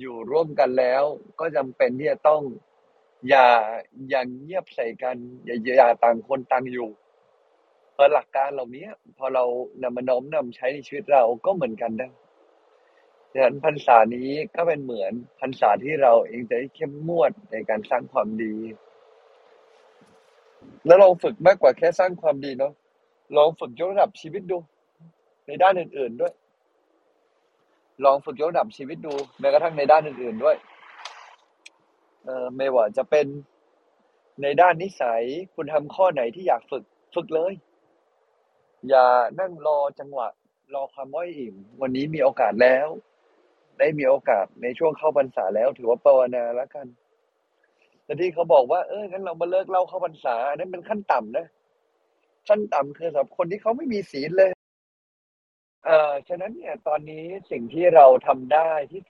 [0.00, 1.02] อยู่ร่วมกันแล้ว
[1.40, 2.42] ก็จำเป็นที่จะต้อง
[3.28, 3.48] อย่า
[4.10, 6.90] อย่างเงียบใส่กัน อย่าอย่าต่างคนต่างอยู่
[7.92, 8.86] เพราะหลักการเหล่านี้
[9.18, 9.44] พอเรา
[9.82, 12.08] นำมาน้อมนำใช้ในชีวิตเราก็เหมือนกันได้
[13.32, 18.54] ดังนั้นพรรษานี้ก็เป็นเหมือนพรรษาที่เราเองจะได้เข้มงวดในการสร้างความดี
[20.86, 22.72] แล้วลองฝึกมากกว่าแค่สร้างความดีเนาะ
[23.36, 24.58] ลองฝึกยกระดับชีวิตดู
[25.46, 26.32] ในด้านอื่น ๆด้วย
[28.04, 30.56] ลองฝึกยกระดับชีวิตดูแม้กระทั่งในด้านอื่น ๆด้วย
[32.24, 33.26] เออไม่ว่าจะเป็น
[34.42, 35.22] ในด้านนิสัย
[35.54, 37.52] คุณทำข้อไหนที่อยากฝึกฝึกเลย
[38.88, 39.06] อย่า
[39.40, 40.28] นั่งรอจังหวะ
[40.74, 42.88] รอความว่อยอิ่ม วันนี้มีโอกาสแล้ว
[43.78, 46.86] ได้มีโอกาสในช่วงเข้าพรรษาแล้ว ถือว่าภาวนาแล้วกัน
[48.10, 51.46] แต่ที่เขาบอกว่าเอองั้นเรามาเลิกเล่าเข้าพรรษาอันนั้นเป็นขั้นต่ำนะ
[52.48, 54.50] ขั้นต่ำคือสำหรับคนที่เขาไม่มีศีลเลย
[55.84, 59.02] เอ่อฉะนั้นเนี่ย ตอนนี้สิ่งที่เราทำได้ที่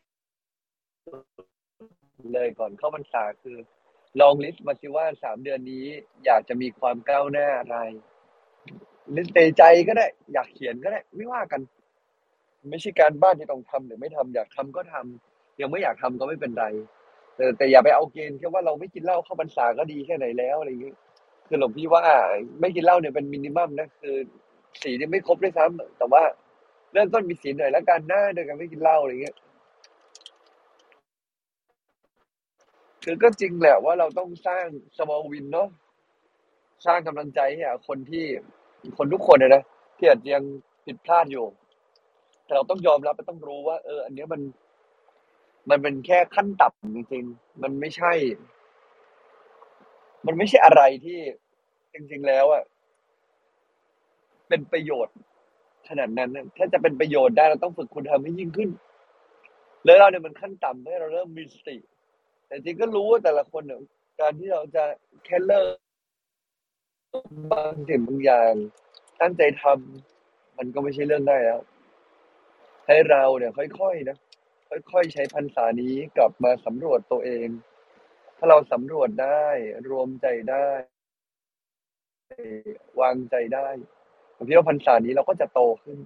[2.34, 3.56] เลยก่อนเข้าพรรษาคือ
[4.20, 5.86] ลอง list มาสิว่าสามเดือนนี้
[6.24, 7.78] อยากจะมีความก้าวหน้าอะไร
[9.16, 11.60] list ในใจก็ได้ อยากเขียนก็ได้ ไม่ว่ากัน
[12.70, 16.66] ไม่ใช่การบ้านที่ต้องทำหรือไม่ทำอยากทำก็ทำยังไม่อยากทำก็ไม่เป็นไร
[17.40, 20.96] แต่แต่อย่าไปเอาเกณฑ์แค่ว่าเราไม่กินเหล้าเข้าพรรษาก็ดีแค่ไหนแล้วอะไรอย่างเงี้ย
[21.48, 22.04] คือหลวงพี่ว่า
[22.60, 24.16] ไม่กินเหล้าเนี่ยเป็น minimum นะคือ
[24.82, 26.22] ศีลนี่ไม่ครบด้วยซ้ำแต่ว่า
[26.92, 29.36] เริ่มต้นมีศีลหน่อยแล้วกันหนะโดยการไม่กินเหล้าอะไรเงี้ย
[33.04, 35.68] คือก็จริงแหละว่าเราต้องสร้าง small win เนาะ
[36.86, 38.24] สร้างกำลังใจให้คนที่
[38.98, 39.62] คนทุกคนเลยนะ
[39.98, 40.44] ที่อาจจะยัง
[40.84, 41.46] ผิดพลาดอยู่
[42.44, 44.40] แต่เราต้องยอมรับและต้องรู้ว่า เออ อันนี้มัน
[45.68, 48.12] มันเป็นแค่ขั้นต่ำจริงๆ มันไม่ใช่
[50.26, 51.18] มันไม่ใช่อะไรที่
[51.92, 52.62] จริง ๆ แล้วอะ
[54.48, 55.16] เป็นประโยชน์
[55.88, 58.70] ขนาดนั้นถ้าจะเป็นประโยชน์ได้เราต้องฝึกคุณธรรมให้ยิ่งขึ้น
[59.84, 61.76] แล้วเราเนี่ยมันขั้นต่ำให้เราเริ่มมีสติ
[62.46, 63.80] แต่จริงก็รู้ว่าแต่ละคนเนี่ย
[64.20, 64.84] การที่เราจะ
[65.24, 65.74] แค่เลิก
[67.52, 68.52] บางสิ่งบางอย่าง
[69.20, 71.60] ตั้งใจทำมันก็ไม่ใช่เรื่องง่ายแล้ว
[72.86, 74.16] ให้เราเนี่ย ค่อยๆนะ
[74.70, 77.48] ค่อยๆใช้พรรษานี้กลับมาสำรวจตัวเอง
[78.38, 79.46] ถ้าเราสำรวจได้
[79.90, 80.68] รวมใจได้
[83.00, 83.68] วางใจได้
[84.36, 85.98] ผมคิดว่าพรรษานี้เราก็จะโตขึ้น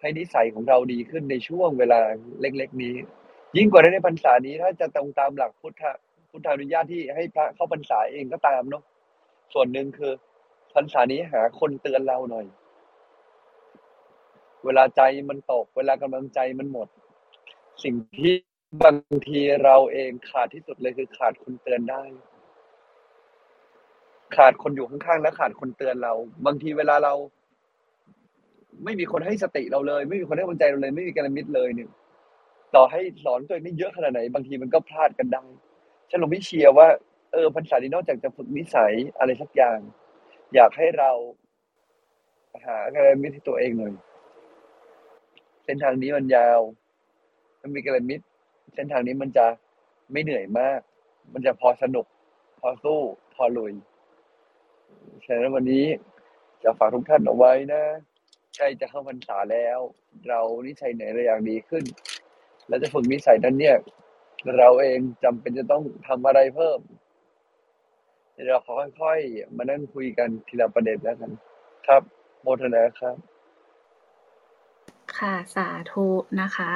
[0.00, 2.00] ให้นิสัยของเราดีขึ้นในช่วงเวลา
[2.40, 2.94] เล็ก ๆ นี้
[3.56, 5.82] ยิ่งกว่านั้นในพรรษานี้ถ้าจะตรงตามหลักพุทธ
[6.30, 8.82] พุทธานุญาตที่ให้พระเข้าพรรษาเองก็ตามเนาะ
[9.54, 10.12] ส่วนหนึ่งคือ
[10.74, 12.46] พรรษานี้หาคนเตือนเราหน่อย
[14.64, 16.88] เวลาใจมันตก เวลากำลังใจมันหมด
[17.82, 18.34] สิ่งที่
[18.82, 18.96] บาง
[19.28, 22.02] ทีเราเองขาดที่สุดเลยคือขาดคนเตือนได้
[24.36, 26.14] ขาดคนอยู่ข้างๆและขาดคนเตือนเรา
[26.46, 27.14] บางทีเวลาเรา
[28.84, 31.90] ไม่มีคนให้สติเราเลย ไม่มีคนให้กำลังใจเราเลย ไม่มีการมิตรเลยเนี่ย
[32.74, 35.44] ต่อให้สอนตัวเองได้เยอะขนาดไหน บางทีมันก็พลาดกันได้
[36.10, 36.88] ฉันลงพี่เชียว่า
[37.32, 39.78] เออพรรษานี้นอกจากจะฝึกนิสัยอะไรสักอย่าง
[40.54, 41.10] อยากให้เรา
[42.66, 43.94] หาการมิตรที่ตัวเองหน่อย
[45.64, 46.60] เส้นทางนี้มันยาว
[47.64, 48.24] มันมีการมิตร
[48.74, 49.46] เส้นทางนี้มันจะ
[50.12, 50.80] ไม่เหนื่อยมาก
[51.32, 52.06] มันจะพอสนุก
[52.60, 53.00] พอสู้
[53.34, 53.72] พอลุย
[55.24, 55.86] ฉะนั้นวันนี้
[56.62, 57.82] จะฝากทุกท่านเอาไว้นะ
[58.56, 59.78] ใกล้จะเข้าพรรษาแล้ว
[60.28, 61.84] เรานิสัยไหนเราอยากดีขึ้น
[62.68, 63.76] แล้วจะฝึกนิสัยนั้นเนี่ย
[64.58, 66.80] เราเองจำเป็นจะต้องทำอะไรเพิ่ม
[68.32, 68.60] เดี๋ยวเรา
[69.00, 71.30] ค่อยๆมานั่งคุยกันทีละประเด็นแล้วกัน
[71.86, 72.02] ครับ
[72.42, 73.16] โมทนาครับ
[75.20, 76.06] ค่ะ สาธุ
[76.42, 76.70] นะคะ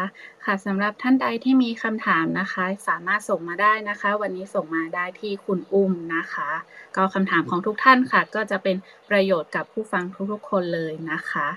[0.45, 6.51] ค่ะสำหรับท่านใดที่มีคำถามนะคะ สามารถส่งมาได้นะคะ วันนี้ส่งมาได้ที่คุณอุ้มนะคะ
[6.97, 8.77] ก็คำถามของทุกท่านค่ะ ก็จะเป็น
[9.11, 11.49] ประโยชน์กับผู้ฟังทุกๆคนเลยนะคะ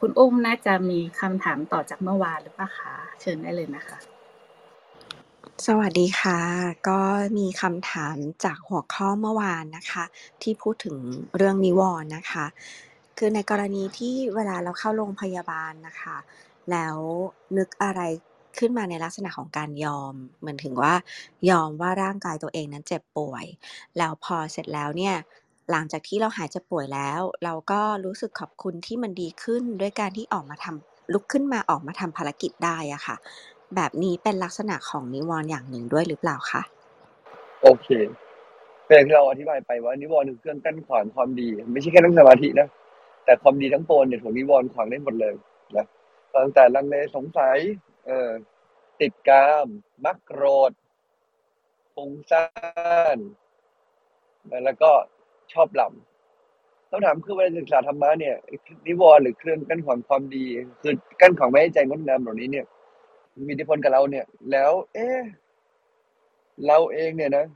[0.00, 3.98] คุณอุ้มน่าจะมีคำถามต่อจากเมื่อวานหรือเปล่าคะเชิญได้เลยนะคะ
[5.66, 6.40] สวัสดีค่ะ
[6.88, 7.00] ก็
[7.38, 10.04] มีคำถามจากหัวข้อเมื่อวานนะคะ
[10.42, 10.96] ที่พูดถึง
[11.36, 12.46] เรื่องนิวรณ์นะคะ
[13.22, 16.16] คือในกรณีที่เวลาเราเข้าโรงพยาบาลนะคะ
[16.70, 16.96] แล้ว
[17.58, 18.00] นึกอะไร
[18.58, 20.94] ขึ้นมาในลักษณะของการยอมเหมือนถึงว่า
[21.50, 23.44] ยอมว่าร่างกายตัวเองนั้นเจ็บป่วย
[23.98, 25.14] แล้วพอเสร็จแล้วเนี่ย
[25.70, 33.16] หลังจากที่เราหายเจ็บป่วยแล้ว เราก็รู้สึกขอบคุณที่มันดีขึ้นด้วยการที่ออกมาทำลุกขึ้นมาออกมาทำภารกิจได้อะค่ะ
[33.74, 36.62] แบบนี้เป็นลักษณะของนิวรณ์อย่างหนึ่งด้วยหรือเปล่าคะ
[37.62, 37.88] โอเค
[38.86, 42.68] เป็นอย่างที่เราอธิบายไปว่านิวรณ์คือเครื่องกั้นขวางความดี ไม่ใช่แค่นั่งสมาธินะ
[43.30, 45.34] แต่ความดีทั้งปวงเนี่ยถูกนิวรณ์ขวางได้หมดเลย
[45.76, 45.86] นะ
[46.34, 47.58] ตั้งแต่ลังเลสงสัย
[48.06, 48.30] เออ
[49.00, 49.66] ติดกาม
[50.04, 50.72] มักโกรธ
[51.94, 52.46] ฟุ้งซ่า
[53.16, 53.18] น
[54.64, 54.90] แล้วก็
[55.52, 55.92] ชอบหลับ
[56.90, 58.36] คำถามคือเวลาศึกษาธรรมะเนี่ย
[58.86, 60.44] นิวรณ์หรือเครื่องกั้นขวางความดี
[60.82, 62.66] คือกั้นขวางไม่ให้ใจงดงามเหล่านี้เนี่ย
[63.46, 65.20] มีอิทธิพลกับเราเนี่ย แล้ว เอ๊ะ
[66.66, 67.46] เราเองเนี่ยนะ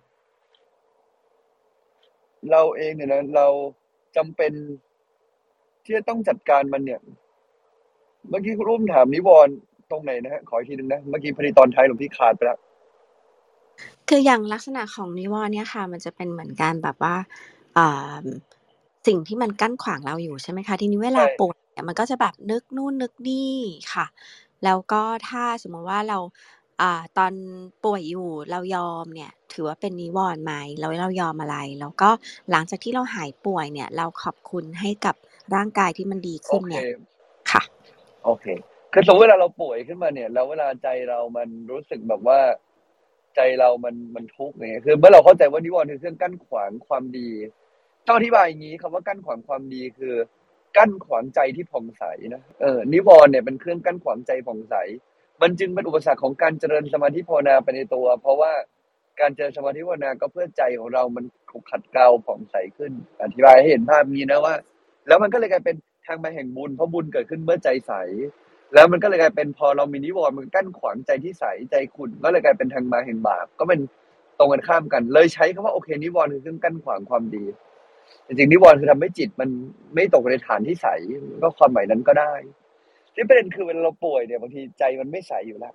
[2.50, 3.46] เราเองเนี่ยนะ เรา
[4.16, 4.52] จำเป็น
[5.84, 7.00] ที่จะต้องจัดการมันเนี่ย
[8.28, 9.54] เมื่อกี้คุณรุ่มถามนิวรณ์
[9.90, 12.58] ตรงไหนนะฮะขออีกทีหนึงนะ เมื่อกี้พอดีตอนท้ายหลวงพี่ขาดไปแล้ว
[14.08, 17.14] คืออย่างลักษณะของนิวรณ์เนี่ยค่ะ มันจะเป็นเหมือนการแบบว่า
[19.06, 23.54] สิ่งที่มันกั้นขวางเราอยู่ใช่ไหมคะทีนี้เวลาป่วยเนี่ยมันก็จะแบบนึกนู่นนึกนี่
[23.94, 24.06] ค่ะ
[24.64, 26.18] แล้วก็ถ้าสมมติว่าเรา
[26.80, 26.82] อ
[27.18, 27.32] ตอน
[27.84, 32.10] ป่วยอยู่เรายอมเนี่ย ถือว่าเป็นนิวรณ์ไหมแล้วเรายอมอะไร แล้วก็
[32.50, 35.14] หลังจากที่เราหายป่วยเนี่ย เราขอบคุณให้กับ
[35.54, 36.84] ร่างกายที่มันดีขึ้นเนี่ย
[37.50, 37.62] ค่ะ
[38.24, 38.46] โอเค
[38.92, 42.40] คือสมมติเวลาเราป่วยขึ้นมาเนี่ย แล้วเวลาใจเรามันรู้สึกแบบว่า
[43.36, 47.30] ใจเรามันมันทุกข์เนี่ยคือเมื่อเราเข้าใจว่านิวรณ์คือเครื่องกั้นขวางความดี
[48.06, 50.14] ต้องอธิบายอย่างนี้คำว่ากั้นขวางความดีคือ
[50.76, 52.04] กั้นขวางใจที่ผ่องใส
[52.34, 54.74] นะเออนิวรณ์เนี่ยเป็นเครื่องกั้นขวางใจผ่องใส
[55.42, 58.52] มันจึงเป็นอุปสรรคของการเจริญสมาธิภาวนาไปในตัว เพราะว่า
[59.20, 61.24] การเจริญสมาธิภาวนาก็เพื่อใจของเรามัน
[61.70, 64.54] ขัดเกลาผ่องใสขึ้น อธิบายให้เห็นภาพนี้นะว่า
[65.06, 67.92] แล้วมันก็เลยกลายเป็นทางมาแห่งบุญเพราะบุญเกิดขึ้นเมื่อใจใส
[68.74, 73.80] แล้วมันก็เลยกลายเป็นพอเรามีนิวรณ์มันกั้นขวางใจที่ใสใจขุ่นก็เลยกลายเป็นทางมาแห่งบาปก็เป็น
[74.38, 77.44] ตรงกันข้ามกัน เลยใช้คำว่าโอเคนิวรณ์คือเครื่องกั้นขวางความดี
[78.26, 79.50] จริงๆนิวรณ์คือทำให้จิตมัน
[79.94, 80.86] ไม่ตกในฐานที่ใส
[81.42, 82.32] ก็ความหมายนั้นก็ได้
[83.14, 85.74] ที่ประเด็นคือเวลาเราป่วยเนี่ยบางทีใจมันไม่ใสอยู่แล้ว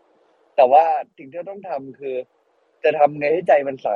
[0.56, 0.84] แต่ว่า
[1.18, 2.15] สิ่งที่เราต้องทำคือ
[2.84, 3.89] จะทำไงให้ใจมันใส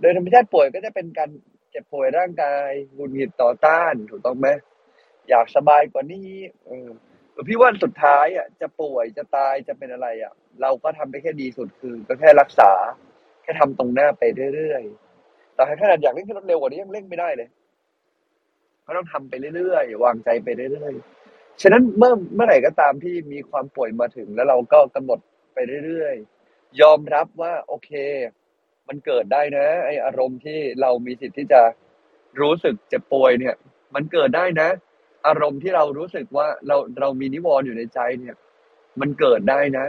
[0.00, 1.30] โดยธรรมชาติป่วยก็จะเป็นการ
[1.70, 4.48] เจ็บป่วยร่างกายหงุดหงิดต่อต้านถูกต้องไหม
[5.28, 6.30] อยากสบายกว่านี้
[6.66, 6.88] เออ
[7.48, 12.72] พี่ว่าสุดท้ายอะจะป่วยจะตายจะเป็นอะไรอะ เราก็ทำได้แค่ดีสุดคือ ก็แค่รักษา
[13.42, 14.22] แค่ทำตรงหน้าไป
[14.54, 17.48] เรื่อยๆแต่ขนาดอยากเร่งขึ้นรถเร็วกว่านี้ยังเร่งไม่ได้เลย
[18.86, 25.18] ก็ต้องทำไปเรื่อยๆวางใจไปเรื่อยๆฉะนั้นเมื่อเมื่อไหร่ก็ตามที่มีความป่วยมาถึง แล้วเราก็กำหนด
[25.54, 27.90] ไปเรื่อยๆยอมรับว่า โอเค
[28.88, 31.62] มันเกิดได้นะ ไออารมณ์ที่เรามีสิทธิ์ที่จะ
[32.40, 33.54] รู้สึกเจ็บป่วยเนี่ย
[33.94, 34.68] มันเกิดได้นะ
[35.26, 38.36] อารมณ์ที่เรารู้สึกว่าเราเรามีนิวรณ์อยู่ในใจเนี่ย
[39.00, 39.86] มันเกิดได้นะ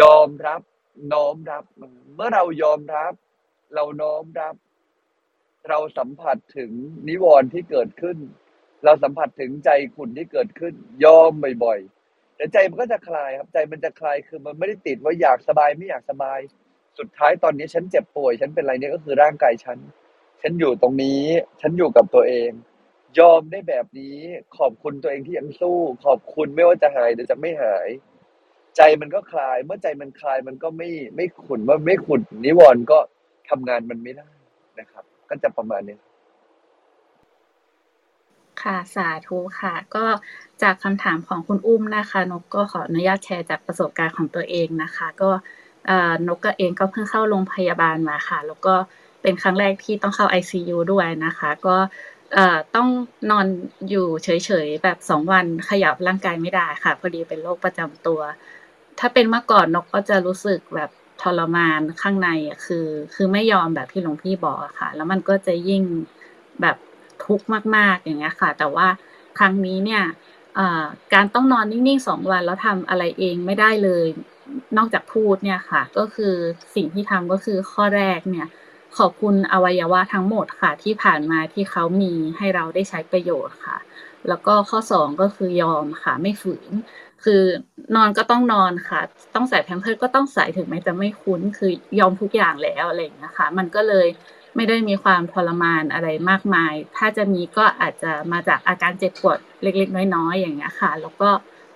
[0.00, 0.60] ยอมรับ
[1.12, 1.64] น้อมรับ
[2.14, 3.12] เมื่อเรายอมรับ
[3.74, 4.54] เราน้อมรับ
[5.68, 6.70] เราสัมผัสถึง
[7.08, 8.18] นิวรณ์ที่เกิดขึ้น
[8.84, 10.74] เราสัมผัสถึงใจขุ่นที่เกิดขึ้น
[11.04, 11.30] ยอม
[11.64, 16.40] บ่อยๆแต่ใจมันก็จะคลายครับ ใจมันจะคลายคือมันไม่ได้ติดว่าอยากสบายไม่อยากสบาย
[16.98, 19.78] สุดท้ายตอนนี้ฉันเจ็บป่วย ฉันเป็นอะไรเนี่ยก็คือร่างกายฉัน
[20.42, 21.22] ฉันอยู่ตรงนี้
[21.60, 22.50] ฉันอยู่กับตัวเอง
[23.18, 24.16] ยอมได้แบบนี้
[24.58, 27.88] ขอบคุณตัวเองที่ยังสู้ ขอบคุณไม่ว่าจะหายหรือจะไม่หาย
[28.76, 32.98] ใจมันก็คลาย เมื่อใจมันคลายมันก็ไม่ไม่ขุนเมื่อไม่ขุนนิวรณ์ก็
[33.48, 34.28] ทำงานมันไม่ได้
[34.78, 35.98] นะครับ ก็จะประมาณนี้
[38.62, 40.04] ค่ะสาธุค่ะ ก็
[40.62, 45.30] จากคำถามของคุณอุ้มนะคะนกก็ขออนุญาตแชร์จากประสบการณ์ของตัวเองนะคะ ก็
[46.28, 48.74] นกก็เองก็เพิ่งเข้าโรงพยาบาลมาค่ะ แล้วก็
[49.22, 51.76] เป็นครั้งแรกที่ต้องเข้า ICU ด้วยนะคะ ก็
[52.74, 52.88] ต้อง
[53.30, 53.46] นอน
[53.88, 54.28] อยู่เฉ
[54.66, 58.20] ยๆ แบบสองวันขยับร่างกายไม่ได้ค่ะ พอดีเป็นโรคประจำตัว
[58.98, 60.90] ถ้าเป็นเมื่อก่อนนกก็จะรู้สึกแบบ
[61.22, 62.28] ทรมานข้างใน
[62.64, 65.82] คือ คือไม่ยอมแบบที่หลวงพี่บอกค่ะ แล้วมันก็จะยิ่ง
[66.60, 66.76] แบบ
[67.24, 68.86] ทุกข์มาก ๆ อย่างเงี้ยค่ะ แต่ว่า
[69.38, 70.02] ครั้งนี้เนี่ย
[71.14, 74.06] การต้องนอนนิ่งๆสองวันแล้วทำอะไรเองไม่ได้เลย
[74.76, 76.34] นอกจากพูดเนี่ยค่ะ ก็คือ
[76.74, 78.48] สิ่งที่ทำก็คือข้อแรกเนี่ย
[78.98, 83.78] ขอบคุณอวัยวะทั้งหมดค่ะ ที่ผ่านมาที่เขามีให้เราได้ใช้ประโยชน์ค่ะ
[84.28, 86.70] แล้วก็ข้อสองก็คือยอมค่ะ ไม่ฝืน
[87.24, 87.42] คือ
[87.96, 89.00] นอนก็ต้องนอนค่ะ
[89.34, 94.06] ต้องใส่แพมเพิร์ก็ต้องใส่ถึงแม้จะไม่คุ้น คือยอมทุกอย่างแล้วอะไรอย่างนี้ค่ะ มันก็เลย
[94.56, 101.30] ไม่ได้มีความทรมานอะไรมากมาย ถ้าจะมีก็อาจจะมาจากอาการเจ็บปวดเล็กๆ น้อยๆ อย่างเงี้ยค่ะ แล้วก็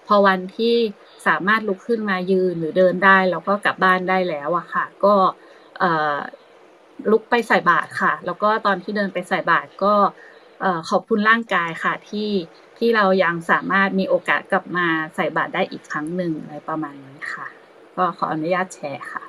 [0.07, 0.76] พอวันที่
[1.29, 5.14] สามารถลุกขึ้นมายืนหรือเดินได้ แล้วก็กลับบ้านได้แล้วอะค่ะ ก็
[7.11, 9.95] ลุกไปใส่บาตรค่ะ แล้วก็ตอนที่เดินไปใส่บาตรก็
[10.91, 12.31] ขอบคุณร่างกายค่ะที่
[12.79, 14.87] ที่เรายังสามารถมีโอกาสกลับมา
[15.17, 17.47] ใส่บาตรได้อีกครั้งหนึ่งอะไรประมาณนี้ค่ะ
[17.97, 19.28] ก็ขออนุญาตแชร์ค่ะ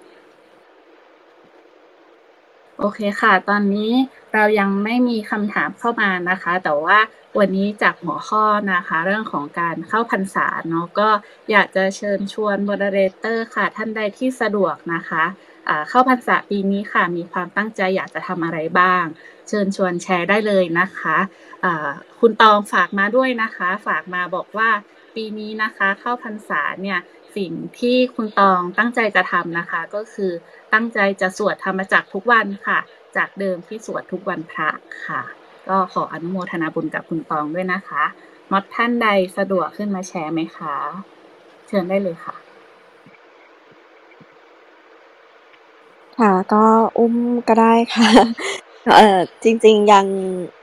[2.79, 3.91] โอเคค่ะ ตอนนี้
[4.33, 6.99] เรายังไม่มีคำถามเข้ามานะคะ แต่ว่า
[7.39, 11.09] วันนี้จากหัวข้อนะคะ เรื่องของการเข้าพรรษาเนาะก็
[11.51, 15.23] อยากจะเชิญชวนบอดเรเตอร์ค่ะ ท่านใดที่สะดวกนะคะ
[15.89, 19.03] เข้าพรรษาปีนี้ค่ะ มีความตั้งใจอยากจะทำอะไรบ้าง
[19.47, 21.17] เชิญชวนแชร์ได้เลยนะคะ
[22.19, 24.69] คุณตองฝากมาด้วยนะคะ ฝากมาบอกว่า
[25.15, 26.99] ปีนี้นะคะ เข้าพรรษาเนี่ย
[27.35, 30.31] สิ่งที่คุณตองตั้งใจจะทำนะคะก็คือ
[30.73, 32.79] ตั้งใจจะสวดธรรมจักทุกวันค่ะ
[33.15, 34.69] จากเดิมที่สวดทุกวันพระ
[35.05, 35.21] ค่ะ
[35.69, 38.03] ก็ขออนุโมทนาบุญกับคุณตองด้วยนะคะ
[38.51, 40.75] มอดท่านใดสะดวกขึ้นมาแชร์ไหมคะ
[41.67, 42.35] เชิญได้เลยค่ะ
[46.19, 46.63] ค่ะ ก็
[46.97, 47.15] อุ้ม
[47.47, 48.09] ก็ได้ค่ะ
[48.87, 50.05] เออจริง ๆ ยัง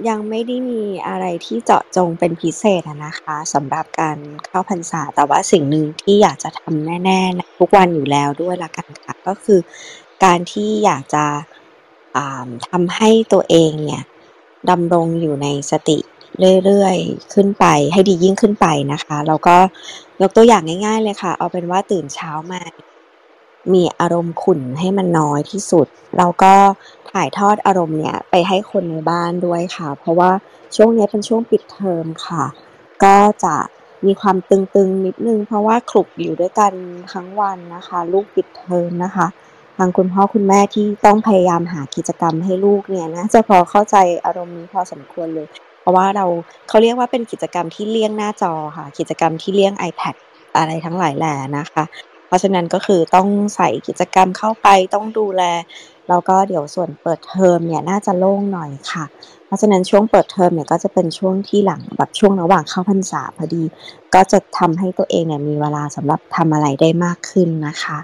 [0.09, 9.61] ยังไม่ได้มีอะไรที่เจาะจงเป็นพิเศษนะคะสำหรับการเข้าพรรษา แต่ว่าสิ่งหนึ่งที่อยากจะทำแน่ๆนะทุกวันอยู่แล้วด้วยละกันค่ะ ก็คือ
[10.25, 11.25] การที่อยากจะ
[12.69, 14.03] ทำให้ตัวเองเนี่ย
[14.71, 15.99] ดำรงอยู่ในสติ
[16.65, 19.57] เรื่อย ๆ ขึ้นไป ให้ดียิ่งขึ้นไปนะคะ แล้วก็
[20.21, 22.61] ยกตัวอย่างง่าย ๆ เลยค่ะ เอาเป็นว่าตื่นเช้ามา
[23.75, 25.87] มีอารมณ์ขุ่นให้มันน้อยที่สุด
[26.19, 26.55] แล้วก็
[27.11, 30.31] ถ่ายทอดอารมณ์เนี่ยไปให้คนในบ้านด้วยค่ะ เพราะว่า
[30.77, 32.45] ช่วงนี้เป็นช่วงปิดเทอมค่ะ
[33.05, 33.57] ก็จะ
[34.07, 36.73] มีความตึงๆนิดนึง เพราะว่าคลุกอยู่ด้วยกัน
[37.13, 39.27] ทั้งวันนะคะ ลูกปิดเทอมนะคะ
[39.77, 45.47] ทางคุณพ่อคุณแม่ที่ต้องพยายามหากิจกรรมให้ลูกเนี่ยนะจะพอเข้าใจอารมณ์นี้พอสมควรเลย
[45.81, 46.27] เพราะว่าเรา
[46.69, 50.15] เขาเรียกว่าเป็นกิจกรรมที่เลี่ยงหน้าจอค่ะ กิจกรรมที่เลี่ยง iPad
[50.57, 51.85] อะไรทั้งหลายแหล่นะคะ
[52.37, 55.43] ราะฉะนั้นก็คือต้องใส่กิจกรรมเข้าไปต้องดูแล
[56.09, 59.05] แล้วก็เดี๋ยวส่วนเปิดเทอมเนี่ยน่าจะโล่งหน่อยค่ะ
[59.47, 63.63] เพราะฉะนั้นช่วงเปิดเทอมเนี่ยก็จะเป็นช่วงที่หลังแบบช่วงระหว่างเข้าพรรษาพอดี
[64.15, 67.99] ก็จะทำให้ตัวเองเนี่ยมีเวลาสำหรับทำอะไรได้มากขึ้นนะคะ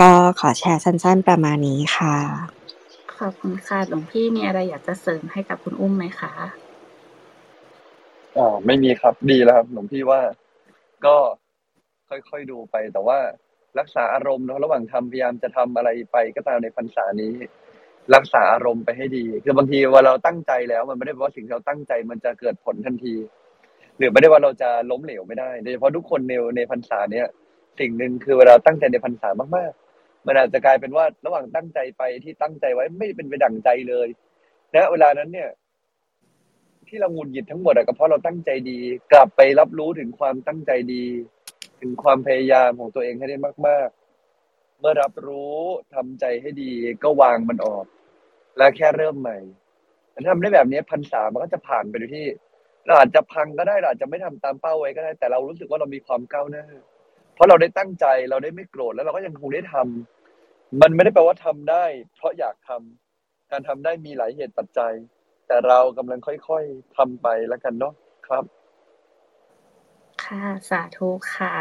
[0.00, 2.16] ก็ขอแชร์สั้น ๆ ประมาณนี้ค่ะ
[3.18, 6.32] ขอบคุณค่ะหลวงพี่มีอะไรอยากจะเสริมให้กับคุณอุ้มไหมคะ
[8.36, 10.20] อ๋อไม่มีครับดีแล้วครับหลวงพี่ว่า
[11.06, 11.16] ก็
[12.08, 13.18] ค่อยๆดูไปแต่ว่า
[13.78, 17.34] รักษาอารมณ์เนาะระหว่างทำพยายามจะทำอะไรไปก็ตามในพรรษานี้
[18.14, 23.14] รักษาอารมณ์ไปให้ดี คือบางทีว่าเราตั้งใจแล้ว มันไม่ได้แปลว่าสิ่งที่เราตั้งใจมันจะเกิดผลทันที
[23.98, 27.26] หรือไม่ได้ว่าเราจะล้มเหลวไม่ได้โดยเฉพาะทุกคนในในพรรษาเนี้ย
[27.80, 34.08] สิ่งหนึ่งคือเวลาตั้งใจในพรรษามากๆ มันอาจจะกลายเป็นว่าระหว่างตั้งใจไปที่ตั้งใจไว้ไม่เป็นไปดั่งใจเลย
[34.74, 35.50] นะเวลานั้นเนี่ย
[36.88, 38.78] ที่เราหงุดหงิดทั้งหมดอะก็เพราะเราตั้งใจดี
[39.12, 41.04] กลับไปรับรู้ถึงความตั้งใจดี
[41.80, 43.88] ถึงความพยายามของตัวเองให้ได้มาก
[44.34, 45.58] ๆ เมื่อรับรู้
[45.94, 47.86] ทำใจให้ดีก็วางมันออก
[48.58, 49.38] และแค่เริ่มใหม่
[50.14, 52.26] ถ้าทำได้แบบนี้พรรษามันก็จะผ่านไปโดยที่
[52.86, 56.64] เราอาจจะพังก็ได้เราอาจจะไม่ทำตามเป้าไว้ก็ได้ แต่เรารู้สึกว่าเรามีความก้าวหน้า
[57.34, 61.84] เพราะเราได้ตั้งใจเราได้ไม่โกรธแล้วเราก็ยังคงได้ทำมันไม่ได้แปลว่าทำได้
[62.16, 64.94] เพราะอยากทำการทำได้มีหลายเหตุปัจจัย
[65.48, 67.94] แต่เรากำลังค่อยๆทำไปแล้วกันเนาะ
[68.26, 68.44] ครับ
[70.26, 71.54] ค่ะ สาธุค่ะ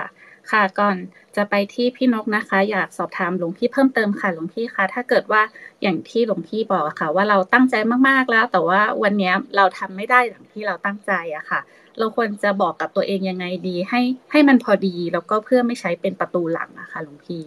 [0.52, 0.98] ค่ะ ก่อน
[1.36, 5.42] จะไปที่พี่นกนะคะ อยากสอบถามหลวงพี่เพิ่มเติมค่ะหลวงพี่คะถ้าเกิดว่า
[5.82, 7.76] อย่างที่หลวงพี่บอกอะค่ะ ว่าเราตั้งใจ
[8.08, 11.60] มากๆแล้ว แต่ว่าวันนี้เราทำไม่ได้อย่างที่เราตั้งใจอะค่ะ
[12.00, 14.02] เราควรจะบอกกับตัวเองยังไงดี ให้
[14.32, 17.44] ให้มันพอดีแล้วก็เพื่อไม่ใช้เป็นประตูหลังนะคะหลวงพี่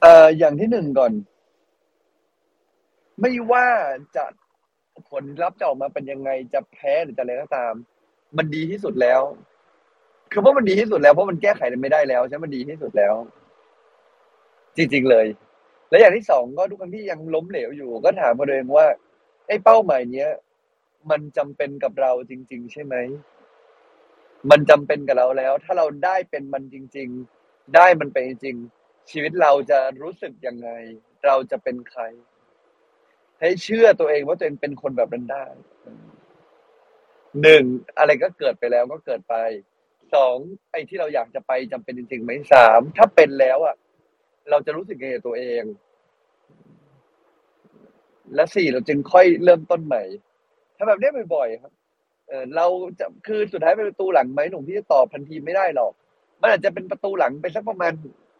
[0.00, 1.12] เอ่ออย่างที่หนึ่งก่อน
[3.20, 3.66] ไม่ว่า
[4.16, 4.24] จะ
[5.10, 7.74] ผลลัพธ์จะออกมาเป็นยังไงจะแพ้หรือจะอะไรก็ตาม
[8.36, 9.20] มันดีที่สุดแล้ว
[10.32, 13.14] คือว่ามันดีที่สุดแล้วเพราะมันแก้ไขไม่ได้แล้วใช่ไหมมันดีที่สุดแล้ว
[14.76, 15.26] จริงๆเลย
[15.90, 18.86] และอย่างที่สองก็ทุกครั้งที่ยังล้มเหลวอยู่ ก็ถามตัวเองว่า
[19.46, 20.30] ไอ้เป้าหมายเนี้ย
[21.10, 22.94] มันจำเป็นกับเราจริง ๆ ใช่ไหม
[24.50, 27.08] มันจำเป็นกับเราแล้ว ถ้าเราได้เป็นมันจริง
[27.40, 28.56] ๆ ได้มันไปจริง
[29.10, 30.68] ชีวิตเราจะรู้สึกยังไง
[31.26, 32.02] เราจะเป็นใคร
[33.40, 35.44] ให้เชื่อตัวเองว่าตัวเองเป็นคนแบบนั้นได้
[37.42, 37.64] หนึ่ง
[37.98, 39.34] อะไรก็เกิดไปแล้วก็เกิดไป
[40.14, 40.36] สอง
[40.70, 43.74] ไอ้ที่เราอยากจะไปจำเป็นจริงๆไหมสามถ้าเป็นแล้วอะ
[44.50, 45.62] เราจะรู้สึกยังไงตัวเอง
[48.34, 50.02] และสี่เราจึงค่อยเริ่มต้นใหม่
[50.76, 51.72] ถ้าแบบนี้บ่อยๆครับ
[52.28, 52.66] เออเรา
[52.98, 55.92] จะคือสุดท้ายเป็นประตูหลังไหมหนุ่มพี่จะตอบทันทีไม่ได้หรอก
[56.40, 57.92] มันอาจจะเป็นประตูหลังไปสักประมาณ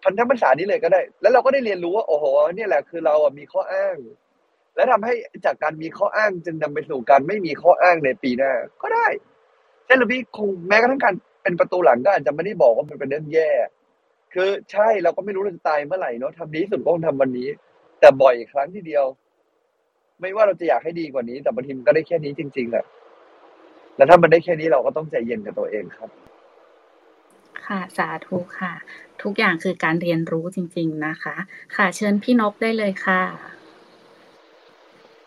[0.04, 2.24] พันธมิตรษานี้เลยก็ได้ แล้วเราก็ได้เรียนรู้ว่าโอ้โห
[2.56, 3.96] เนี่ยแหละคือเราอะมีข้ออ้าง
[4.76, 9.06] และทำให้จากการมีข้ออ้างจึงนำไปสู่การไม่มีข้ออ้างในปีหน้า ก็ได้
[9.86, 13.50] เช่นลวงพี่คงแม้กระทั่งการเป็นประตูหลังก็อาจจะไม่ได้บอกว่ามันเป็นเรื่องแย่
[14.34, 17.48] คือใช่เราก็ไม่รู้เราจะตายเมื่อไหร่เนาะทำดีสุดก็คงทำวันนี้
[18.00, 19.04] แต่บ่อยครั้งทีเดียว
[20.20, 22.84] ไม่ว่าเราจะอยากให้ดีกว่านี้ แต่บางทีมันก็ได้แค่นี้จริงๆแหละ
[23.96, 26.10] แล้วถ้ามันได้แค่นี้เราก็ต้องใจเย็นกับตัวเองครับ
[27.66, 28.72] ค่ะสาธุค่ะ
[29.22, 31.36] ทุกอย่างคือการเรียนรู้จริง ๆนะคะ
[31.76, 33.22] ค่ะ เชิญพี่นกได้เลยค่ะ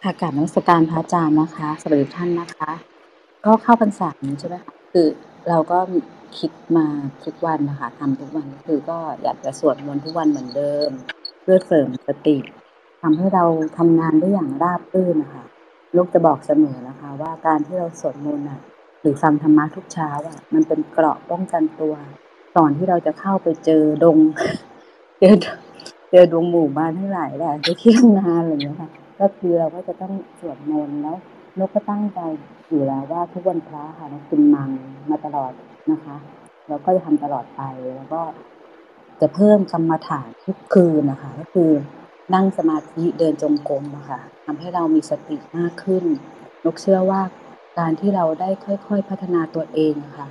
[0.04, 2.72] ค่ะกาบนมัสการพระอาจารย์นะคะสวัสดีท่านนะคะ
[3.46, 5.08] ก็เข้าพรรษาใช่ไหมคะคือ
[5.50, 5.80] เราก็
[6.40, 6.86] คิดมา
[7.26, 10.90] ทุกวันนะคะทำทุกวันคือก็อยากจะสวดมนต์ทุกวันเหมือนเดิม
[11.42, 12.38] เพื่อเสริมสติ
[13.02, 13.46] ทำให้เรา
[13.78, 15.44] ทำงานได้อย่างราบรื่นนะคะ
[15.96, 18.60] ลูกจะบอกเสมอนะคะ ว่าการที่เราสวดมนต์อะ
[19.02, 21.94] หรือฟังธรรมะทุกเช้าอะมันเป็นเกราะป้องกันตัว
[22.58, 24.18] ก่อนที่เราจะเข้าไปเจอดง
[25.20, 25.36] เจอ
[26.12, 28.90] เจอดวงหมู่บ้านทั้งหลายแหละไปเที่ยวงานอะไรอย่างเงี้ยค่ะ
[29.20, 31.18] ก็คือเราก็จะต้องสวดมนต์แล้ว
[31.60, 32.20] นกก็ตั้งใจ
[32.70, 34.70] อยู่แล้วว่าทุกวันพระค่ะนกกินมัง
[35.10, 35.52] มาตลอด
[35.92, 36.16] นะคะ
[36.70, 37.62] แล้วก็จะทำตลอดไป
[37.96, 38.22] แล้วก็
[39.22, 41.72] จะเพิ่มกรรมฐานทุกคืนนะคะ ก็คือ
[42.34, 46.04] นั่งสมาธิเดินจงกรมอะค่ะทำให้เรามีสติมากขึ้น
[46.66, 47.22] นกเชื่อว่า
[47.80, 50.28] การที่เราได้ค่อย ๆ พัฒนาตัวเองอะคะ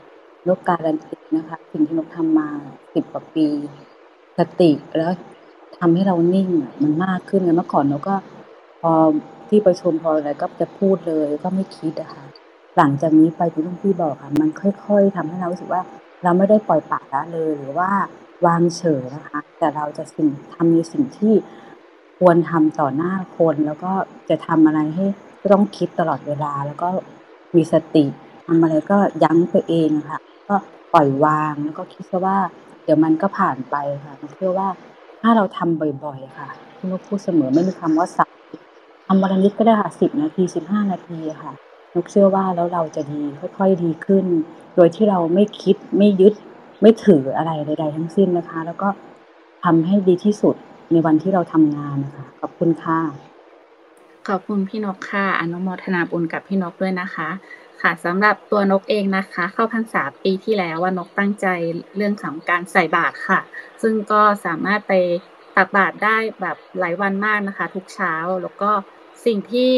[0.48, 2.48] นกการันตีนะคะสิ่งที่นกทำมา
[2.94, 3.46] สิบกว่าปี
[4.38, 5.12] สติแล้ว
[5.78, 6.48] ทำให้เรานิ่ง
[6.82, 8.16] มันมากขึ้นเมื่อก่อนนกก็
[8.88, 8.90] อ
[9.48, 12.24] ที่ประชุมพออะไรก็จะพูดเลยก็ไม่คิดอะค่ะ
[12.76, 15.82] หลังจากนี้ไปที่ลุงพี่บอกค่ะ มันค่อย ๆทำให้เรารู้สึกว่า
[16.22, 17.90] เราไม่ได้ปล่อยปละละเลยหรือว่า
[18.46, 21.34] วางเฉยนะคะ แต่เราจะสิ่งทำในสิ่งที่
[22.18, 23.92] ควรทำต่อหน้าคน แล้วก็
[24.28, 25.06] จะทำอะไรให้
[25.52, 26.88] ต้องคิดตลอดเวลา แล้วก็
[27.56, 28.04] มีสติ
[28.46, 30.18] ทำอะไรก็ยั้งตัวเองค่ะ
[30.48, 30.56] ก็
[30.92, 32.38] ปล่อยวางแล้วก็คิดซะว่า
[32.84, 34.68] เดี๋ยวมันก็ผ่านไปค่ะเชื่อว่า
[35.22, 38.28] ถ้าเราทำบ่อย ๆ ค่ะคุณลูกพูดเสมอไม่มีคำว่าสัก
[39.06, 41.52] ทำวันละนิดก็ได้ค่ะสิบนาทีสิบห้านาทีค่ะ
[41.94, 43.22] นุกเชื่อว่าแล้วเราจะดี
[43.56, 44.24] ค่อยๆดีขึ้น
[44.76, 46.34] โดยที่เราไม่คิดไม่ยึด
[46.82, 48.88] ไม่ถืออะไรใด ๆ ทั้งสิ้นนะคะ แล้วก็
[49.64, 50.54] ทำให้ดีที่สุด
[50.92, 53.00] ในวันที่เราทำงานนะคะขอบคุณค่ะ
[54.28, 57.28] ขอบคุณพี่นกค่ะ อนุโมทนาบุญกับพี่นกด้วยนะคะ
[57.82, 61.46] ค่ะสำหรับตัวนกเองนะคะ เข้าพรรษาปีที่แล้วว่านกตั้งใจ
[61.96, 63.40] เรื่องของการใส่บาตรค่ะ
[63.82, 64.92] ซึ่งก็สามารถไป
[65.56, 68.70] ตักบาตรได้แบบหลายวันมากนะคะ ทุกเช้าแล้วก็
[69.24, 69.72] สิ่งที่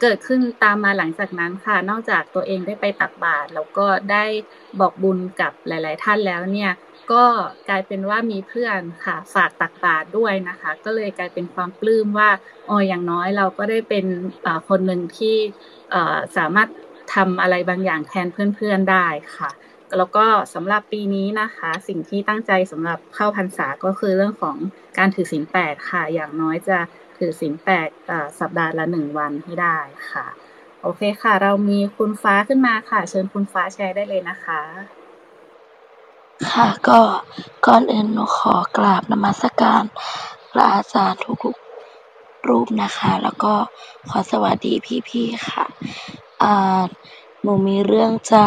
[0.00, 4.24] เกิดขึ้นตามมาหลังจากนั้นค่ะ นอกจากตัวเองได้ไปตักบาตรแล้วก็ได้
[4.80, 6.72] บอกบุญกับหลาย ๆ ท่านแล้วเนี่ย
[7.12, 7.24] ก็
[7.68, 12.30] กลายเป็นว่ามีเพื่อนค่ะฝากตักบาตรด้วยนะคะ ก็เลยกลายเป็นความปลื้มว่า
[12.68, 14.04] อ๋ออย่างน้อยเราก็ได้เป็น
[14.68, 15.36] คนหนึ่งที่
[16.36, 16.68] สามารถ
[17.14, 18.26] ทำอะไรบางอย่างแทน
[18.56, 19.06] เพื่อน ๆ ได้
[19.36, 19.50] ค่ะ
[19.98, 24.56] แล้วก็สำหรับปีนี้นะคะ สิ่งที่ตั้งใจสำหรับเข้าพรรษาก็คือเรื่องของ
[24.98, 26.78] การถือศีลแปดค่ะ อย่างน้อยจะ
[27.18, 27.88] ถือศีลแปด
[28.40, 29.78] สัปดาห์ละหนึ่งวันให้ได้
[30.10, 30.26] ค่ะ
[30.82, 34.60] โอเคค่ะ เรามีคุณฟ้าขึ้นมาค่ะ เชิญคุณฟ้าแชร์ได้เลยนะคะ
[36.52, 37.00] ค่ะก็
[37.66, 39.82] ก่อนอื่นหนูขอกราบนมัสการ
[40.50, 43.52] พระอาจารย์ทุกๆรูปนะคะ แล้วก็
[44.08, 44.72] ขอสวัสดี
[45.08, 45.64] พี่ๆค่ะ
[46.42, 46.82] อ่า
[47.42, 48.44] หนูมีเรื่องจะ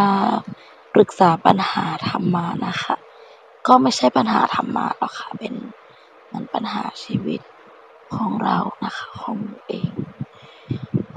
[0.94, 2.96] ปรึกษาปัญหาธรรมะนะคะ
[3.68, 5.54] ก็ไม่ใช่ปัญหาธรรมะหรอกค่ะเป็น
[6.32, 7.40] มันปัญหาชีวิต
[8.18, 9.92] ของเรานะคะของหนูเอง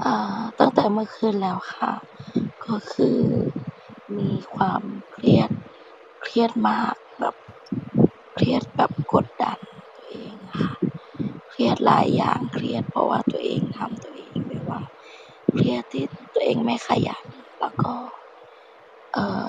[0.03, 0.05] อ
[0.59, 1.93] ตั้งแต่เมื่อคืนแล้วค่ะ
[2.65, 3.19] ก็คือ
[4.17, 5.51] มีความเครียด
[6.23, 7.35] เครียดมากแบบ
[8.33, 9.59] เครียดแบบกดดัน
[9.97, 10.71] ตัวเองค่ะ
[11.49, 14.81] เครียดหลายอย่างเครียดเพราะว่าตัวเองทำตัวเองแบบว่า
[15.53, 17.25] เครียดที่ตัวเองไม่ขยัน
[17.59, 17.93] แล้วก็
[19.13, 19.47] เอ่อ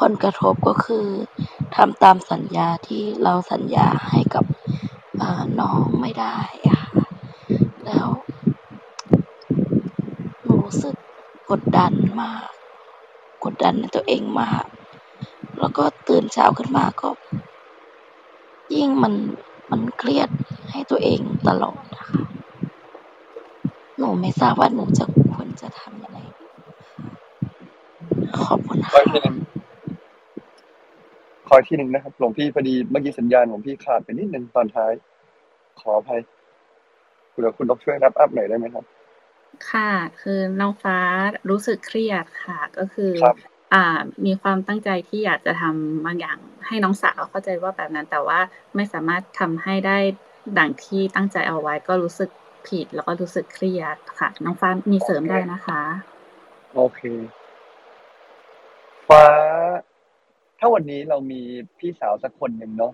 [0.00, 1.06] ผลกระทบก็คือ
[1.76, 4.44] ทำตามสัญญาที่เราสัญญาให้กับ
[5.60, 6.36] น้องไม่ได้
[6.68, 6.82] อะ
[7.84, 8.08] แล้ว
[10.42, 10.94] หนูรู้สึก
[11.50, 12.48] กดดันมาก
[13.44, 14.64] กดดันในตัวเองมาก
[15.60, 17.08] แล้วก็ตื่นเช้าขึ้นมาก็
[18.74, 19.14] ยิ่งมัน
[19.70, 20.28] มันเครียด
[20.70, 22.22] ให้ตัวเองตลอดนะคะ
[23.98, 26.18] หนูไม่ทราบว่าหนูจะควรจะทำยังไง
[28.44, 29.55] ขอบคุณค่ะ
[31.48, 34.92] ขอที่หนึ่งนะครับ หลวงพี่พอดีเมื่อกี้สัญญาณของพี่ขาดไปนิดนึงตอนท้าย
[35.80, 36.20] ขออภัย
[37.32, 38.84] คุณเราคุณลบช่วยรับอัพหน่อยได้ไหมครับ
[39.70, 39.90] ค่ะ
[40.20, 40.98] คือน้องฟ้า
[41.50, 43.12] รู้สึกเครียดค่ะ ก็คือ
[43.74, 43.84] อ่า
[44.26, 48.40] มีความตั้งใจที่อยากจะทำบางอย่างให้น้องสาวเข้าใจว่าแบบนั้น แต่ว่า
[48.74, 49.98] ไม่สามารถทำให้ได้
[50.58, 52.30] ดังที่ตั้งใจเอาไว้ ก็รู้สึก
[52.66, 55.82] ผิด แล้วก็รู้สึกเครียดค่ะ น้องฟ้ามีเสริมได้นะคะ
[56.74, 57.00] โอเค
[59.08, 59.24] ฟ้า
[59.85, 61.40] ถ้าวันนี้เรามี
[61.78, 62.92] พี่สาวสักคนหนึ่งเนาะ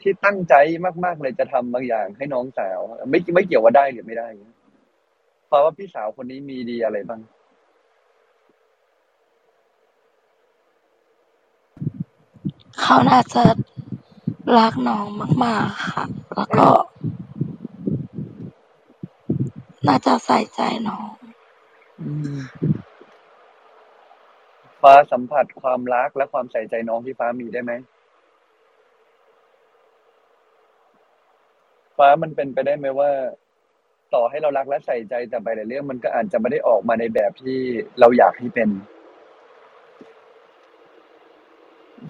[0.00, 0.54] ที่ตั้งใจ
[1.04, 4.28] มากๆเลยจะทำบางอย่างให้น้องสาว ไม่ไม่เกี่ยวว่าได้หรือไม่ได้
[5.50, 7.20] ฟ้าว่าพี่สาวคนนี้มีดีอะไรบ้าง
[12.80, 13.42] เขาน่าจะ
[14.58, 15.06] รักน้อง
[15.44, 16.04] มาก ๆ ค่ะ
[16.34, 16.68] แล้วก็
[19.86, 21.08] น่าจะใส่ใจน้อง
[24.84, 27.72] ฟ้าสัมผัสความรักและความใส่ใจน้องที่ฟ้ามีได้ไหม
[31.96, 33.10] ฟ้ามันเป็นไปได้ไหมว่า
[34.14, 37.58] ต่อให้เรารักและใส่ใจแต่ไปหลายเรื่องมันก็อาจจะไม่ได้ออกมาในแบบที่
[38.00, 38.70] เราอยากให้เป็น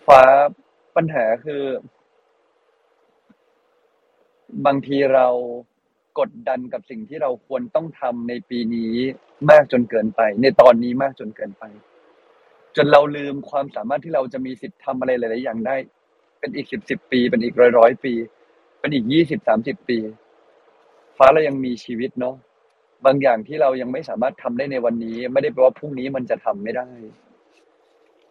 [0.06, 0.22] ฟ้า
[0.96, 1.64] ปัญหาคือ
[4.66, 5.26] บางทีเรา
[6.18, 8.94] กดดันกับสิ่งที่เราควรต้องทำในปีนี้
[9.50, 11.64] มากจนเกินไป ในตอนนี้มากจนเกินไป
[12.76, 15.76] จนเราลืมความสามารถที่เราจะมีสิทธิ์ทำอะไรหลาย ๆ อย่างได้
[16.40, 18.12] เป็นอีกสิบสิบปี เป็นอีกร้อยร้อยปี
[18.80, 19.98] เป็นอีกยี่สิบสามสิบปี
[21.16, 22.36] ฟ้าเรายังมีชีวิตเนาะ
[23.04, 26.88] บางอย่างที่เรายังไม่สามารถทำได้ในวันนี้ ไม่ได้แปลว่าพรุ่งนี้มันจะทำไม่ได้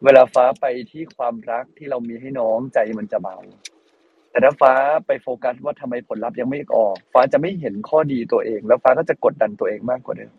[0.04, 3.38] เวลาฟ้าไปที่ความรักที่เรามีให้น้องใจมันจะเบา
[4.30, 4.74] แต่ถ้าฟ้า
[5.06, 10.34] ไปโฟกัสว่าทำไมผลลัพธ์ยังไม่ออก ฟ้าจะไม่เห็นข้อดีตัวเอง แล้วฟ้าก็จะกดดันตัวเองมากกว่าเดิม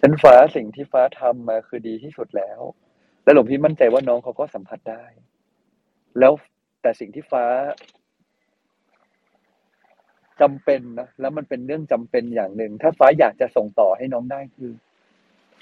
[0.00, 2.60] ฉันฟ้าสิ่งที่ฟ้าทำมาคือดีที่สุดแล้ว
[3.24, 5.04] และหลวงพี่มั่นใจว่าน้องเขาก็สัมผัสได้
[6.18, 6.32] แล้ว
[6.82, 7.44] แต่สิ่งที่ฟ้า
[10.40, 14.72] จำเป็นนะแล้วมันเป็นเรื่องจำเป็นอย่างหนึ่ง ถ้าฟ้าอยากจะส่งต่อให้น้องได้คือ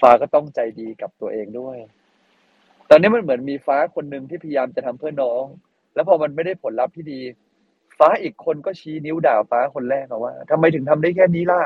[0.01, 1.77] ฟ้าก็ต้องใจดีกับตัวเองด้วย
[2.89, 5.43] ตอนนี้มันเหมือนมีฟ้าคนหนึ่งที่พยายามจะทำเพื่อน้อง
[5.93, 7.21] แล้วพอมันไม่ได้ผลลัพธ์ที่ดี
[7.97, 11.61] ฟ้าอีกคนก็ชี้นิ้วด่าฟ้าคนแรกว่าทำไมถึงทำได้แค่นี้ล่ะ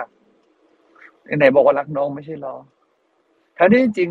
[1.38, 2.56] ไหนบอกว่ารักน้องไม่ใช่หรอ
[3.58, 4.10] ทั้งที่จริง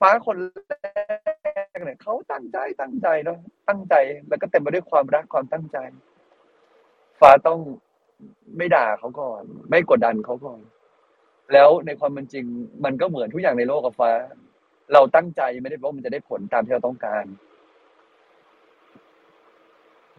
[0.00, 0.36] ฟ้าคน
[0.68, 1.13] แร
[1.78, 3.94] กเนี่ยเขาตั้งใจตั้งใจเนาะตั้งใจ
[4.28, 5.78] แล้วก็เต็มไปด้วยความรักความตั้งใจ
[7.20, 7.60] ฟ้าต้อง
[8.56, 10.60] ไม่ด่าเขาก่อน ไม่กดดันเขาก่อน
[11.52, 12.44] แล้วในความเป็นจริง
[12.84, 14.10] มันก็เหมือนทุกอย่างในโลกกับฟ้า
[14.92, 17.24] เราตั้งใจไม่ได้แปลว่ามันจะได้ผลตามที่เราต้องการ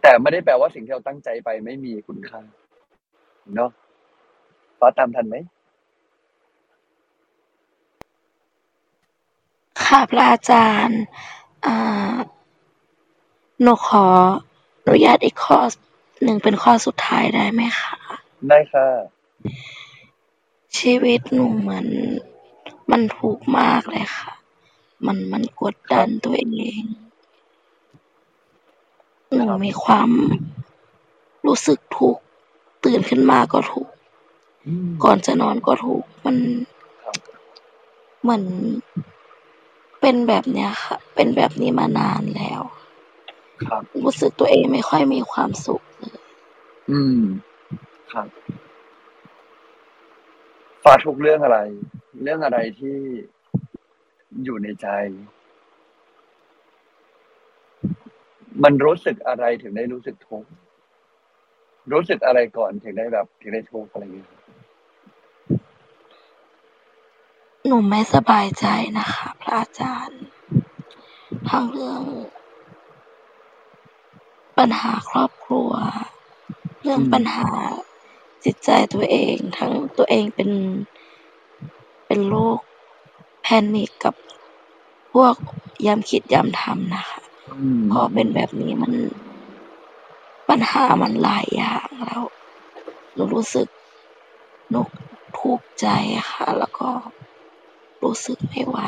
[0.02, 2.40] แต่ไม่ได้แปลว่าสิ่งที่เราตั้งใจไปไม่มีคุณค่า
[3.56, 3.70] เนาะ
[4.80, 5.36] ฟ้าตามทันไหม
[9.82, 11.02] ค่ะพระอาจารย์
[11.66, 11.76] อ่า
[13.62, 14.04] หนูขอ
[14.84, 15.58] อนุญาตอีกข้อ
[16.22, 17.94] หนึ่งเป็นข้อสุดท้ายได้ไหมคะ
[18.48, 18.88] ได้ค่ะ
[20.78, 21.86] ชีวิตหนูเหมือน
[22.90, 24.32] มันทุกข์มากเลยค่ะ
[25.06, 26.82] มันมันกดดันตัวเอง
[29.34, 30.10] หนูมีความ
[31.46, 32.22] รู้สึกทุกข์
[32.84, 33.92] ตื่นขึ้นมาก็ทุกข์
[34.66, 36.36] อืมก่อนจะนอนก็ทุกข์มัน
[37.02, 37.16] ครับ
[38.22, 38.42] เหมือน
[40.08, 42.62] เป็นแบบเนี้ยค่ะ เป็นแบบนี้มานานแล้ว
[43.66, 46.20] ครับ รู้สึกตัวเองไม่ค่อยมีความสุขเลย
[46.90, 47.20] อืม
[48.12, 48.28] ครับ
[50.82, 51.58] ฟ้าทุกเรื่องอะไร
[52.22, 52.96] เรื่องอะไรที่
[54.44, 54.88] อยู่ในใจ
[58.62, 60.50] มันรู้สึกอะไรถึงได้รู้สึกทุกข์
[61.92, 64.35] รู้สึกอะไรก่อนถึงได้แบบถึงได้ทุกข์อะไรอย่างเงี้ย
[67.66, 68.66] หนูไม่สบายใจ
[68.98, 70.22] นะคะ พระอาจารย์
[71.48, 72.02] ทั้งเรื่อง
[74.58, 75.70] ปัญหาครอบครัว
[76.82, 77.48] เรื่องปัญหา
[78.44, 80.50] จิตใจตัวเอง ทั้งตัวเองเป็น
[82.06, 82.60] เป็นโรค
[83.42, 84.14] แพนิคกับ
[85.12, 85.34] พวก
[85.86, 88.92] ย้ำคิดย้ำทำนะคะอืมพอเป็นแบบนี้มัน
[90.48, 92.22] ปัญหามันหลายอย่างแล้ว
[93.14, 93.68] หนูรู้สึก
[94.70, 94.80] หนู
[95.38, 95.86] ทุกข์ใจ
[96.30, 96.88] ค่ะ แล้วก็
[98.02, 98.78] รู้สึกไม่ไหว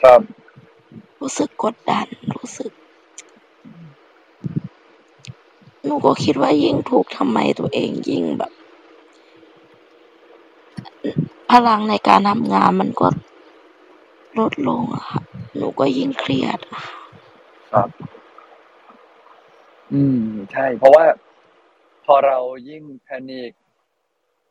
[0.00, 0.20] ครับ
[1.20, 2.70] รู้สึกกดดัน รู้สึก
[5.84, 8.52] หนูก็คิดว่ายิ่งถูกข์ทำไมตัวเองยิ่งแบบ
[11.50, 13.08] พลังในการทำงานมันก็
[14.38, 15.20] ลดลงอะค่ะ
[15.56, 16.96] หนูก็ยิ่งเครียดอะค่ะ
[17.72, 17.88] ครับ
[19.92, 20.20] อืม
[20.52, 21.06] ใช่ เพราะว่า
[22.04, 23.52] พอเรายิ่งแพนิค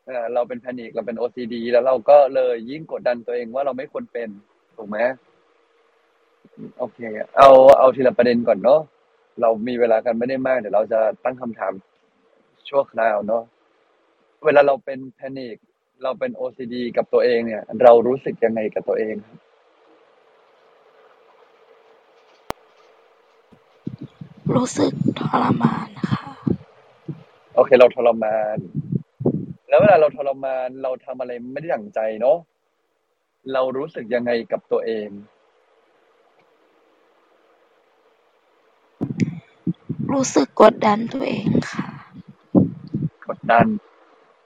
[0.09, 4.29] เออเราเป็นแพนิคเราเป็น OCD แล้วเราก็เลยยิ่งกดดันตัวเองว่าเราไม่ควรเป็น
[4.77, 4.97] ถูกไหม
[6.77, 6.99] โอเค
[7.37, 7.49] เอา
[7.79, 8.81] เอาทีละประเด็นก่อนเนาะ
[9.41, 11.73] เรามีเวลากันไม่ได้มากเดี๋ยวเราจะตั้งคำถาม
[12.69, 13.43] ชั่วคราวเนาะ
[14.45, 15.57] เวลาเราเป็นแพนิค
[16.03, 19.37] เราเป็น OCD กับตัวเองเนี่ย เรารู้สึกยังไงกับตัวเองครับ
[24.55, 26.23] รู้สึกทรมานนะคะ
[27.55, 28.59] โอเค เราทรมาน
[29.69, 32.37] แล้วเวลาเราทรมานเราทำอะไรไม่ได้ดั่งใจเนาะ
[33.53, 35.07] เรารู้สึกยังไงกับตัวเอง
[40.11, 41.87] รู้สึกกดดันตัวเองค่ะ
[43.27, 43.65] กดดัน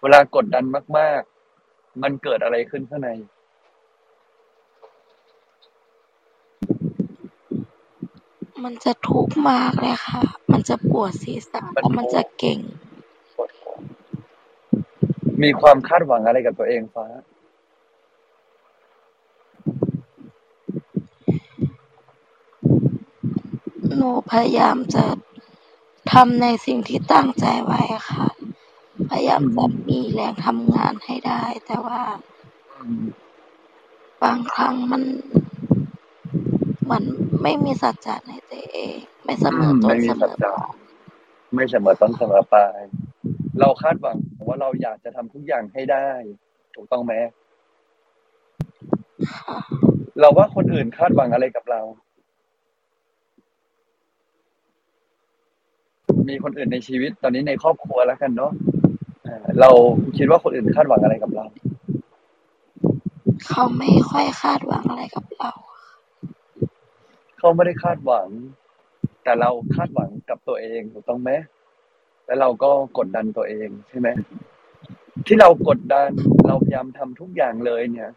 [0.01, 0.65] เวลากดดัน
[0.97, 1.21] มาก
[1.61, 3.09] ๆ มันเกิดอะไรขึ้นข้างใน
[8.63, 10.21] มันจะทุกข์มากเลยค่ะ
[10.51, 12.59] มันจะปวดศีรษะมันแล้วมันจะทุกข์เก่ง
[15.41, 17.07] มีความคาดหวังอะไรกับตัวเองฟ้า
[23.95, 25.05] หนูพยายามจะ
[26.11, 28.27] ทำในสิ่งที่ตั้งใจไว้ค่ะ
[29.09, 32.01] พยายามจะมีแรงทำงานให้ได้ แต่ว่า
[34.23, 35.03] บางครั้งมัน
[36.91, 37.03] มัน
[37.41, 40.73] ไม่มีสัจจะในตัวเอง ไม่เสมอต้นไม่มีเสมสัจอจะปลาย
[41.53, 42.79] ไม่เสมอต้นเสมอปลาย
[43.59, 46.09] เราคาดหวังว่าเราอยากจะทำทุกอย่างให้ได้
[46.75, 47.13] ถูกต้องไหม
[49.31, 49.59] ค่ะ
[50.19, 51.81] เราว่าคนอื่นคาดหวังอะไรกับเรา
[56.29, 58.51] มีคนอื่นในชีวิตตอนนี้ในครอบครัวแล้วกันเนาะ
[59.27, 59.69] อ่าเรา
[60.17, 61.45] คิดว่าคนอื่นคาดหวังอะไรกับเรา
[63.47, 65.51] เขาไม่ค่อยคาดหวังอะไรกับเรา
[67.37, 68.27] เขาไม่ได้คาดหวัง
[69.23, 71.31] แต่เราคาดหวังกับตัวเองถูกต้องไหม
[72.25, 74.07] แล้วเราก็กดดันตัวเองใช่ไหม
[75.27, 76.09] ที่เรากดดัน
[76.47, 78.09] เราพยายามทำทุกอย่างเลยเนี่ย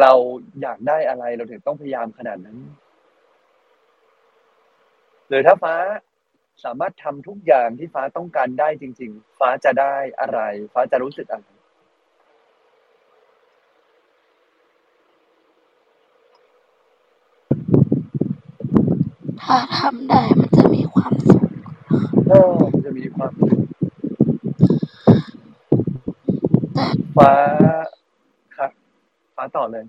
[0.00, 0.12] เรา
[0.62, 2.58] อยากได้อะไรเราถึงต้องพยายามขนาดนั้น
[5.28, 5.74] หรือถ้าฟ้า
[6.64, 10.40] สามารถทำทุกอย่างที่ฟ้าต้องการได้จริง ๆ ฟ้าจะได้อะไร
[10.72, 11.46] ฟ้าจะรู้สึกอะไร
[19.42, 21.12] ถ้าทำได้มันจะมีความ
[22.26, 22.40] สุขโอ้
[22.72, 23.62] มันจะมีความสุข
[27.16, 27.32] ฟ้า
[28.56, 28.72] ครับ
[29.36, 29.84] ฟ้าต่อเลย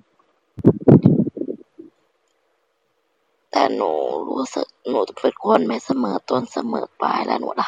[3.51, 3.91] แต่หนู
[4.29, 7.65] รู้สึกหนูเป็นคนไม่เสมอต้นเสมอปลายและหนูท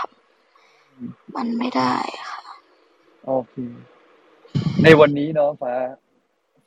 [1.16, 1.96] ำมันไม่ได้
[2.30, 2.40] ค่ะ
[3.26, 3.56] โอเค
[4.84, 5.74] ในวันนี้เนาะฟ้า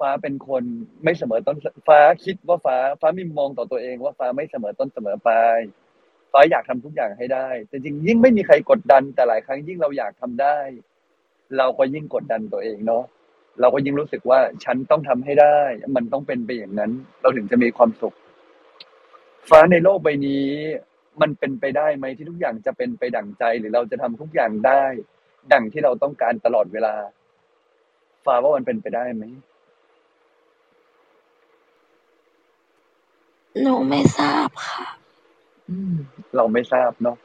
[0.01, 0.65] ฟ้าเป็นคน
[1.05, 1.57] ไม่เสมอต้น
[1.89, 5.59] ฟ้าคิดว่าฟ้า ฟ้ามีมองต่อตัวเองว่าฟ้าไม่เสมอต้นเสมอปลาย
[6.33, 10.59] ฟ้าอยากทำทุกอย่างให้ได้แต่จริงยิ่งไม่มีใครกดดัน แต่หลายครั้งยิ่งเราอยากทำได้
[11.59, 13.05] เราก็ยิ่งกดดันตัวเองเนาะ
[13.61, 15.59] เราก็ยิ่งรู้สึกว่าฉันต้องทำให้ได้
[15.97, 16.91] มันต้องเป็นไปอย่างนั้น
[17.23, 18.15] เราถึงจะมีความสุข
[19.49, 20.47] ฟ้าในโลกใบนี้
[21.21, 24.85] มันเป็นไปได้ไหมที่ทุกอย่างจะเป็นไปดั่งใจหรือเราจะทำทุกอย่างได้
[25.53, 26.95] ดั่งที่เราต้องการตลอดเวลา
[28.25, 29.25] ฟ้าว่ามันเป็นไปได้ไหม
[33.61, 34.85] หนูไม่ทราบค่ะ
[35.71, 35.97] อืม
[36.37, 37.17] เราไม่ทราบเนาะ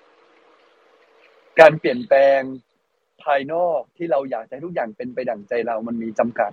[1.60, 2.42] การเปลี่ยนแปลง
[3.24, 6.52] ภายนอกที่เราอยากให้ทุกอย่างเป็นไปดั่งใจเรามันมีจำกัด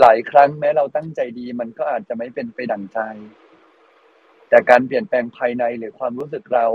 [0.00, 2.98] หลายครั้งแม้เราตั้งใจดี มันก็อาจจะไม่เป็นไปดั่งใจ
[4.48, 6.66] แต่การเปลี่ยนแปลงภายในหรือความรู้สึกเรา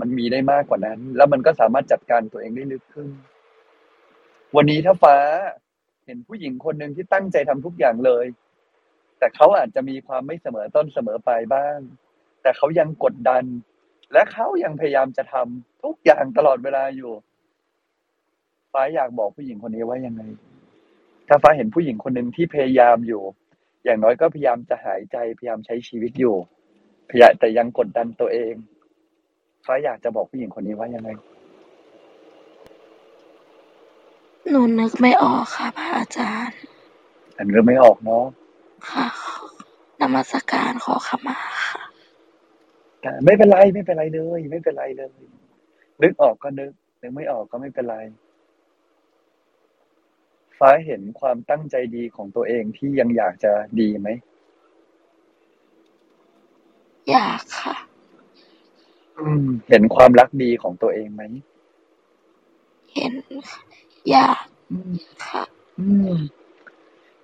[0.00, 3.08] มันมีได้มากกว่านั้น แล้วมันก็สามารถจัดการตัวเองได้ลึกขึ้น
[4.56, 5.16] วันนี้ถ้าฟ้า
[6.06, 8.26] เห็นผู้หญิงคนหนึ่งที่ตั้งใจทำทุกอย่างเลย
[9.18, 11.78] แต่เขาอาจจะมีความไม่เสมอต้นเสมอปลายบ้าง
[12.42, 13.44] แต่เขายังกดดัน
[14.12, 17.12] และเขายังพยายามจะทำทุกอย่างตลอดเวลาอยู่
[18.72, 20.22] ฟ้าอยากบอกผู้หญิงคนนี้ว่ายังไง
[21.28, 23.22] ถ้าฟ้าเห็นผู้หญิงคนหนึ่งที่พยายามอยู่
[23.84, 26.36] อย่างน้อยก็พยายามจะหายใจพยายามใช้ชีวิตอยู่
[27.10, 28.54] พยายามแต่ยังกดดันตัวเอง
[29.66, 31.10] ฟ้าอยากจะบอกผู้หญิงคนนี้ว่ายังไง
[34.48, 36.58] หนูนึกไม่ออกค่ะพระอาจารย์
[37.36, 38.24] อันก็ไม่ออกเนาะ
[38.90, 39.06] ค่ะ
[40.00, 41.38] นมัสการขอขมา
[41.68, 41.89] ค่ะแต่
[43.24, 45.10] ไม่เป็นไรไม่เป็นไรเลยไม่เป็นไรเลย
[46.02, 47.96] นึกออกก็นึกนึกไม่ออกก็ไม่เป็นไร
[50.58, 54.08] ฟ้าเห็นความตั้งใจดีของตัวเองที่ยังอยากจะดีไหม
[57.10, 57.76] อยากค่ะ
[59.18, 61.22] อืม เห็นความรักดีของตัวเองไหม
[62.94, 63.12] เห็น
[63.50, 63.60] ค่ะ
[64.10, 64.94] อยากอืม
[65.26, 65.42] ค่ะ
[65.78, 66.16] อืม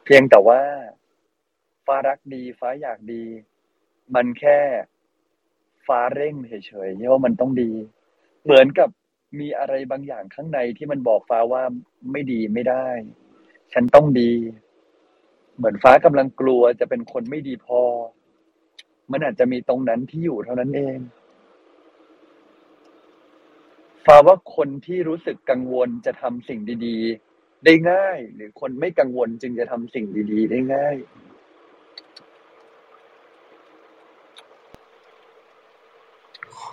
[0.04, 0.62] เพียงแต่ว่า
[1.86, 3.24] ฟ้ารักดี ฟ้าอยากดี
[4.14, 4.58] มันแค่
[5.86, 7.70] ฟ้าเร่งเฉยๆว่ามันต้องดี
[8.44, 8.88] เหมือนกับ
[9.40, 11.62] มีอะไรบางอย่างข้างในที่มันบอกฟ้าว่า
[12.12, 12.88] ไม่ดีไม่ได้
[13.72, 14.32] ฉันต้องดี
[15.56, 17.82] เหมือนฟ้ากำลังกลัวจะเป็นคนไม่ดีพอ
[19.12, 20.98] มันอาจจะมีตรงนั้นที่อยู่เท่านั้นเอง
[24.06, 26.98] ฟ้าว่าคนที่รู้สึกกังวลจะทำสิ่งดี
[27.32, 30.96] ๆ ได้ง่าย หรือคนไม่กังวลจึงจะทำสิ่งดี ๆ ได้ง่าย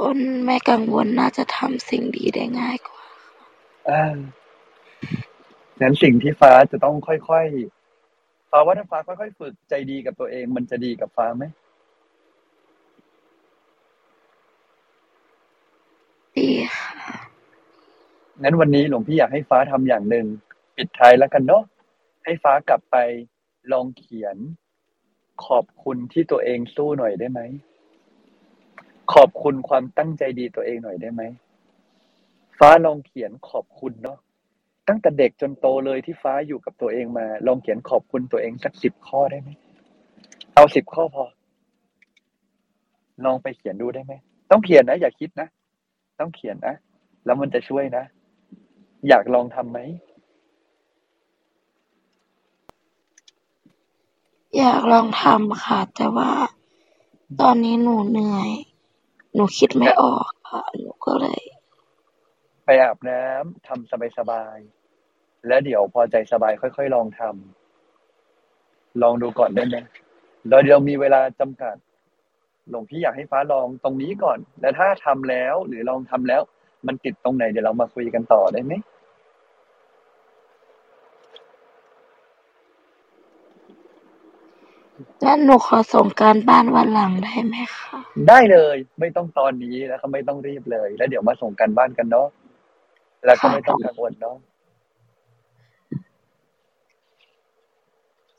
[0.03, 3.03] คนไม่กังวลน่าจะทำสิ่งดีได้ง่ายกว่า
[3.89, 4.03] อ่า
[5.81, 11.43] งั้นสิ่งที่ฟ้าจะต้องค่อยๆฟ้าว่าถ้าฟ้าค่อยๆฝึกใจดีกับตัวเอง มันจะดีกับฟ้าไหม
[16.37, 16.93] ดีค่ะ
[18.43, 20.25] งั้นวันนี้หลวงพี่อยากให้ฟ้าทำอย่างหนึ่ง
[20.75, 21.63] ปิดท้ายแล้วกันเนาะ
[22.25, 22.97] ให้ฟ้ากลับไป
[23.71, 24.37] ลองเขียน
[25.45, 27.41] ขอบคุณที่ตัวเองสู้หน่อยได้ไหม
[29.13, 31.21] ขอบคุณความตั้งใจดีตัวเองหน่อยได้ไหม
[32.59, 34.17] ฟ้าลองเขียนขอบคุณเนาะ
[34.87, 39.49] ตั้งแต่เด็กจนโตเลยที่ฟ้าอยู่กับตัวเองมา ลองเขียนขอบคุณตัวเองสักสิบข้อได้ไหม
[40.55, 41.25] เอาสิบข้อพอ
[43.25, 44.13] ลองไปเขียนดูได้ไหม
[44.49, 45.47] ต้องเขียนนะ อย่าคิดนะ
[46.19, 46.75] ต้องเขียนนะ
[47.25, 48.03] แล้วมันจะช่วยนะ
[49.07, 49.79] อยากลองทำไหม
[54.57, 56.31] อยากลองทำค่ะ แต่ว่า
[57.41, 58.51] ตอนนี้หนูเหนื่อย
[59.35, 61.41] หนูคิดไม่ออกค่ะหนูก็เลย
[62.65, 69.77] ไปอาบน้ำทำสบายๆแล้วเดี๋ยวพอใจสบายค่อยๆลองทำลองดูก่อนได้ไหม
[70.49, 71.75] เราเดี๋ยวมีเวลาจำกัด
[72.69, 76.41] หลวงพี่อยากให้ฟ้าลองตรงนี้ก่อน แล้วถ้าทำแล้วหรือลองทำแล้ว
[76.87, 78.73] มันติดตรงไหนเดี๋ยวเรามาคุยกันต่อได้ไหม
[85.25, 87.97] งั้นหนูขอส่งการบ้านวันหลังได้ไหมคะ
[88.29, 92.27] ได้เลยไม่ต้องตอนนี้แล้วก็ไม่ต้องรีบเลย แล้วเดี๋ยวมาส่งกันบ้านกันเนาะ
[93.25, 94.37] แล้วก็ไม่ต้องกังวลเนาะ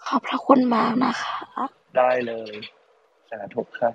[0.06, 1.38] ขอบพระคุณมากนะคะ
[1.96, 2.52] ได้เลย
[3.30, 3.90] สาธุค่ะ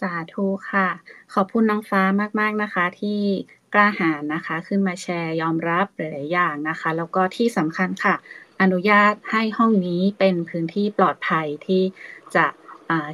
[0.00, 0.88] สาธุค่ะ
[1.34, 2.02] ขอบคุณน้องฟ้า
[2.40, 3.20] มาก ๆนะคะ ที่
[3.74, 8.14] กล้าหาญนะคะ ขึ้นมาแชร์ยอมรับหลายๆอย่างนะคะ แล้วก็ที่สำคัญค่ะ
[8.62, 11.82] อนุญาตให้ห้องนี้เป็นพื้นที่ปลอดภัยที่
[12.36, 12.46] จะ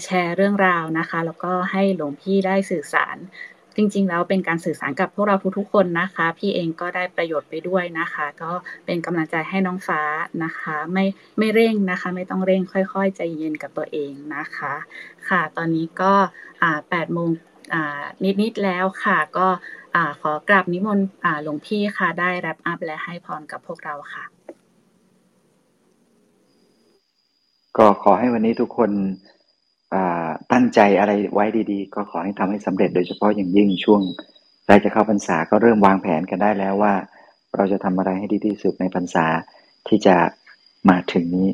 [0.04, 3.16] แชร์เรื่องราวนะคะ แล้วก็ให้หลวงพี่ได้สื่อสาร
[3.76, 8.52] จริง ๆ แล้วเป็นการสื่อสารกับพวกเราทุกๆ คนนะคะ พี่เองก็ได้ประโยชน์ไปด้วยนะคะ ก็
[8.86, 10.02] เป็นกำลังใจให้น้องฟ้า
[10.44, 11.04] นะคะ ไม่
[11.38, 14.74] ไม่เร่งนะคะ ไม่ต้องเร่งค่อย ๆ ใจเย็นกับตัวเองนะคะ
[15.28, 16.12] ค่ะ ตอนนี้ก็
[16.62, 17.28] 8โมง
[18.42, 19.48] นิด ๆ แล้วค่ะ ก็
[19.94, 21.06] อขอกราบนิมนต์
[21.42, 24.24] หลวงพี่ค่ะ ได้ wrap up และให้พรกับพวกเราค่ะ
[27.80, 28.90] ก็ขอให้วันนี้ทุกคน
[30.52, 34.02] ตั้งใจอะไรไว้ดีๆ ก็ขอให้ทำให้สำเร็จโดยเฉพาะอย่างยิ่งช่วง
[34.64, 36.94] ใกล้จะเข้าพรรษาก็เริ่มวางแผนกันได้แล้วว่า
[37.56, 39.26] เราจะทำอะไรให้ดีที่สุดในพรรษา
[39.88, 40.16] ที่จะ
[40.88, 41.48] มาถึงนี้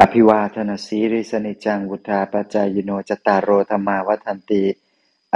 [0.00, 4.64] อภิวาทนาสีริสนิจังวุธาปจายโนจตารโรธรรมาวัฒนติ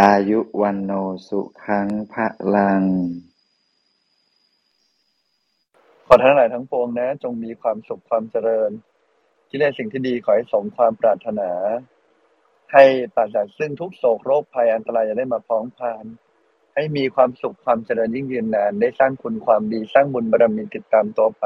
[0.00, 0.92] อายุวันโน
[1.28, 2.82] สุขังพระลัง
[6.06, 8.70] ขอทั้งหลายทั้งปวงนะ จงมีความสุขความเจริญ
[9.54, 11.50] ที่ได้สิ่งที่ดีขอให้สมความปรารถนา
[12.72, 12.84] ให้
[13.14, 16.04] ปราศจากซึ่งทุกโศกโรคภัยอันตรายอย่าได้มาพ้องพาน
[16.74, 21.44] ให้มีความสุขความเจริญยิ่งยืนนาน ได้สร้างคุณความดีสร้างบุญบารมีติดตามตัวไป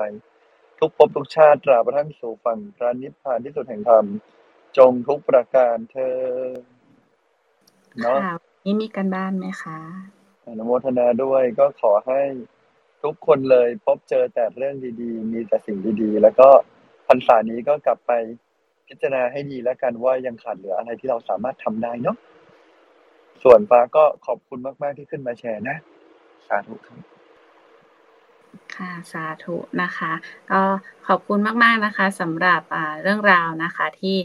[0.79, 4.05] ทุกภพทุกชาติตราบกระทั่งสู่ฝั่งพระนิพพานที่สุดแห่งธรรม
[4.79, 6.17] จงทุกประการเธอ
[7.97, 9.79] ญเนาะค่ะวันนี้มีการบ้านไหมคะ
[10.45, 12.21] อนุโมทนาด้วยก็ขอให้
[13.03, 16.51] ทุกคนเลยพบเจอแต่เรื่องดีๆ มีแต่สิ่งดีๆ แล้วก็
[17.09, 18.13] พรรษานี้ก็กลับไป
[18.89, 22.17] พิจารณาให้ดีแล้วกันว่ายังขาดเหลืออะไรที่เราสามารถทำได้เนาะ
[23.43, 25.77] ส่วนฟ้าก็ขอบคุณมาก ๆ ที่ขึ้นมาแชร์นะ
[26.49, 26.99] สาธุครับ
[28.77, 30.13] ค่ะสาธุนะคะ
[30.51, 30.61] ก็
[31.07, 32.63] ขอบคุณมาก ๆ นะคะสำหรับ
[33.03, 34.17] เรื่องราวนะคะที่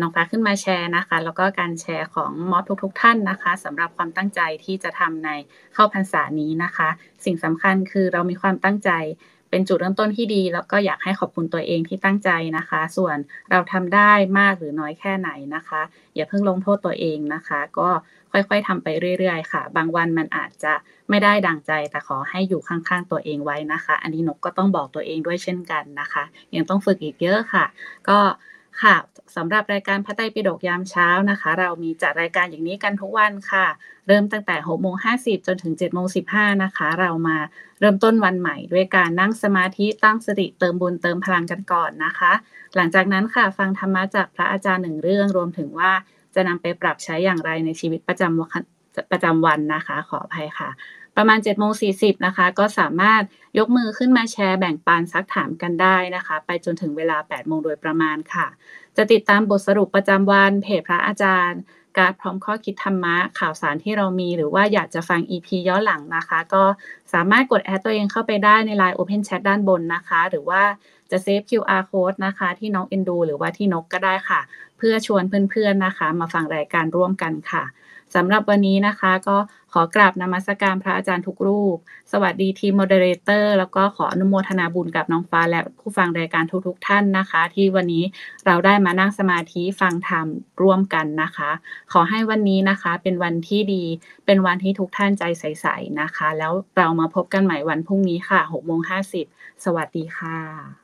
[0.00, 5.30] น้องฟ้าขึ้นมาแชร์นะคะ แล้วก็การแชร์ของมอสทุก ๆ ท่านนะคะสำหรับความตั้งใจที่จะทำใน
[5.74, 6.88] เข้าพรรษานี้นะคะ
[7.24, 8.90] สิ่งสำคัญคือเรามีความตั้งใจ
[9.50, 13.16] เป็นจุดเริ่มต้นที่ดี แล้วก็อยากให้ขอบคุณตัวเองที่ตั้งใจนะคะ ส่วน
[13.50, 15.82] เราทำได้มากหรือน้อยแค่ไหนนะคะ
[16.14, 17.88] อย่าเพิ่งลงโทษตัวเองนะคะ ก็
[18.32, 18.88] ค่อยๆทำไป
[19.18, 20.72] เรื่อย ๆ ค่ะ บางวันมันอาจจะ
[21.10, 26.24] ไม่ได้ดังใจ แต่ขอให้อยู่ข้างๆตัวเองไว้นะคะ อันนี้นกก็ต้องบอกตัวเองด้วยเช่นกันนะคะ
[26.54, 27.64] ยังต้องฝึกอีกเยอะค่ะ
[28.08, 28.18] ก็
[28.82, 28.96] ค่ะ
[29.36, 33.66] สำหรับรายการพระไตรปิฎกยามเช้านะคะ เรามีจัดรายการอย่างนี้กันทุกวันค่ะ
[34.06, 37.38] เริ่มตั้งแต่6โมง50จนถึง7โมง15นะคะ เรามา
[37.80, 42.32] เริ่มต้นวันใหม่ ด้วยการนั่งสมาธิตั้งสติเติมบุญเติมพลังกันก่อนนะคะ
[42.76, 45.92] หลังจากนั้นค่ะฟังธรรมะจากพระอาจารย์หนึ่งเรื่องรวมถึงว่า
[46.34, 48.62] จะนำไปปรับใช้อย่างไรในชีวิตประจำวัน
[49.12, 50.70] ประจำวันนะคะ ขออภัยค่ะ
[51.22, 53.22] ประมาณ7โมง40นะคะ ก็สามารถ
[53.58, 58.46] ยกมือขึ้นมาแชร์แบ่งปันซักถามกันได้นะคะ ไปจนถึงเวลา8โมงโดยประมาณค่ะ
[58.96, 61.60] จะติดตามบทสรุปประจำวันเพจพระอาจารย์
[61.98, 66.62] การพร้อมข้อคิดธรรมะ ข่าวสารที่เรามี หรือว่าอยากจะฟัง EP ย้อนหลังนะคะ ก็
[67.12, 70.62] สามารถกดแอดตัวเองเข้าไปได้ใน Line Open Chat ด้านบนนะคะ หรือว่า
[71.10, 74.40] จะเซฟ QR code นะคะ ที่น้องเอ็นดู หรือว่าที่นกก็ได้ค่ะ
[74.78, 77.64] เพื่อชวนเพื่อนๆนะคะ มาฟังรายการร่วมกันค่ะ
[78.16, 79.36] สำหรับวันนี้นะคะก็
[79.72, 81.76] ขอกราบนมัสการพระอาจารย์ทุกรูป
[82.12, 88.04] สวัสดีทีม moderator แล้วก็ขออนุโมทนาบุญกับน้องฟ้าและผู้ฟังรายการทุกๆท่านนะคะ ที่วันนี้
[88.46, 90.26] เราได้มานั่งสมาธิฟังธรรม
[90.62, 91.50] ร่วมกันนะคะ
[91.92, 93.84] ขอให้วันนี้นะคะเป็นวันที่ดี
[94.26, 98.80] เป็นวันที่ทุกท่านใจใสๆนะคะ แล้วเรามาพบกันใหม่วันพรุ่งนี้ค่ะ6โมง
[99.22, 100.79] 50สวัสดีค่ะ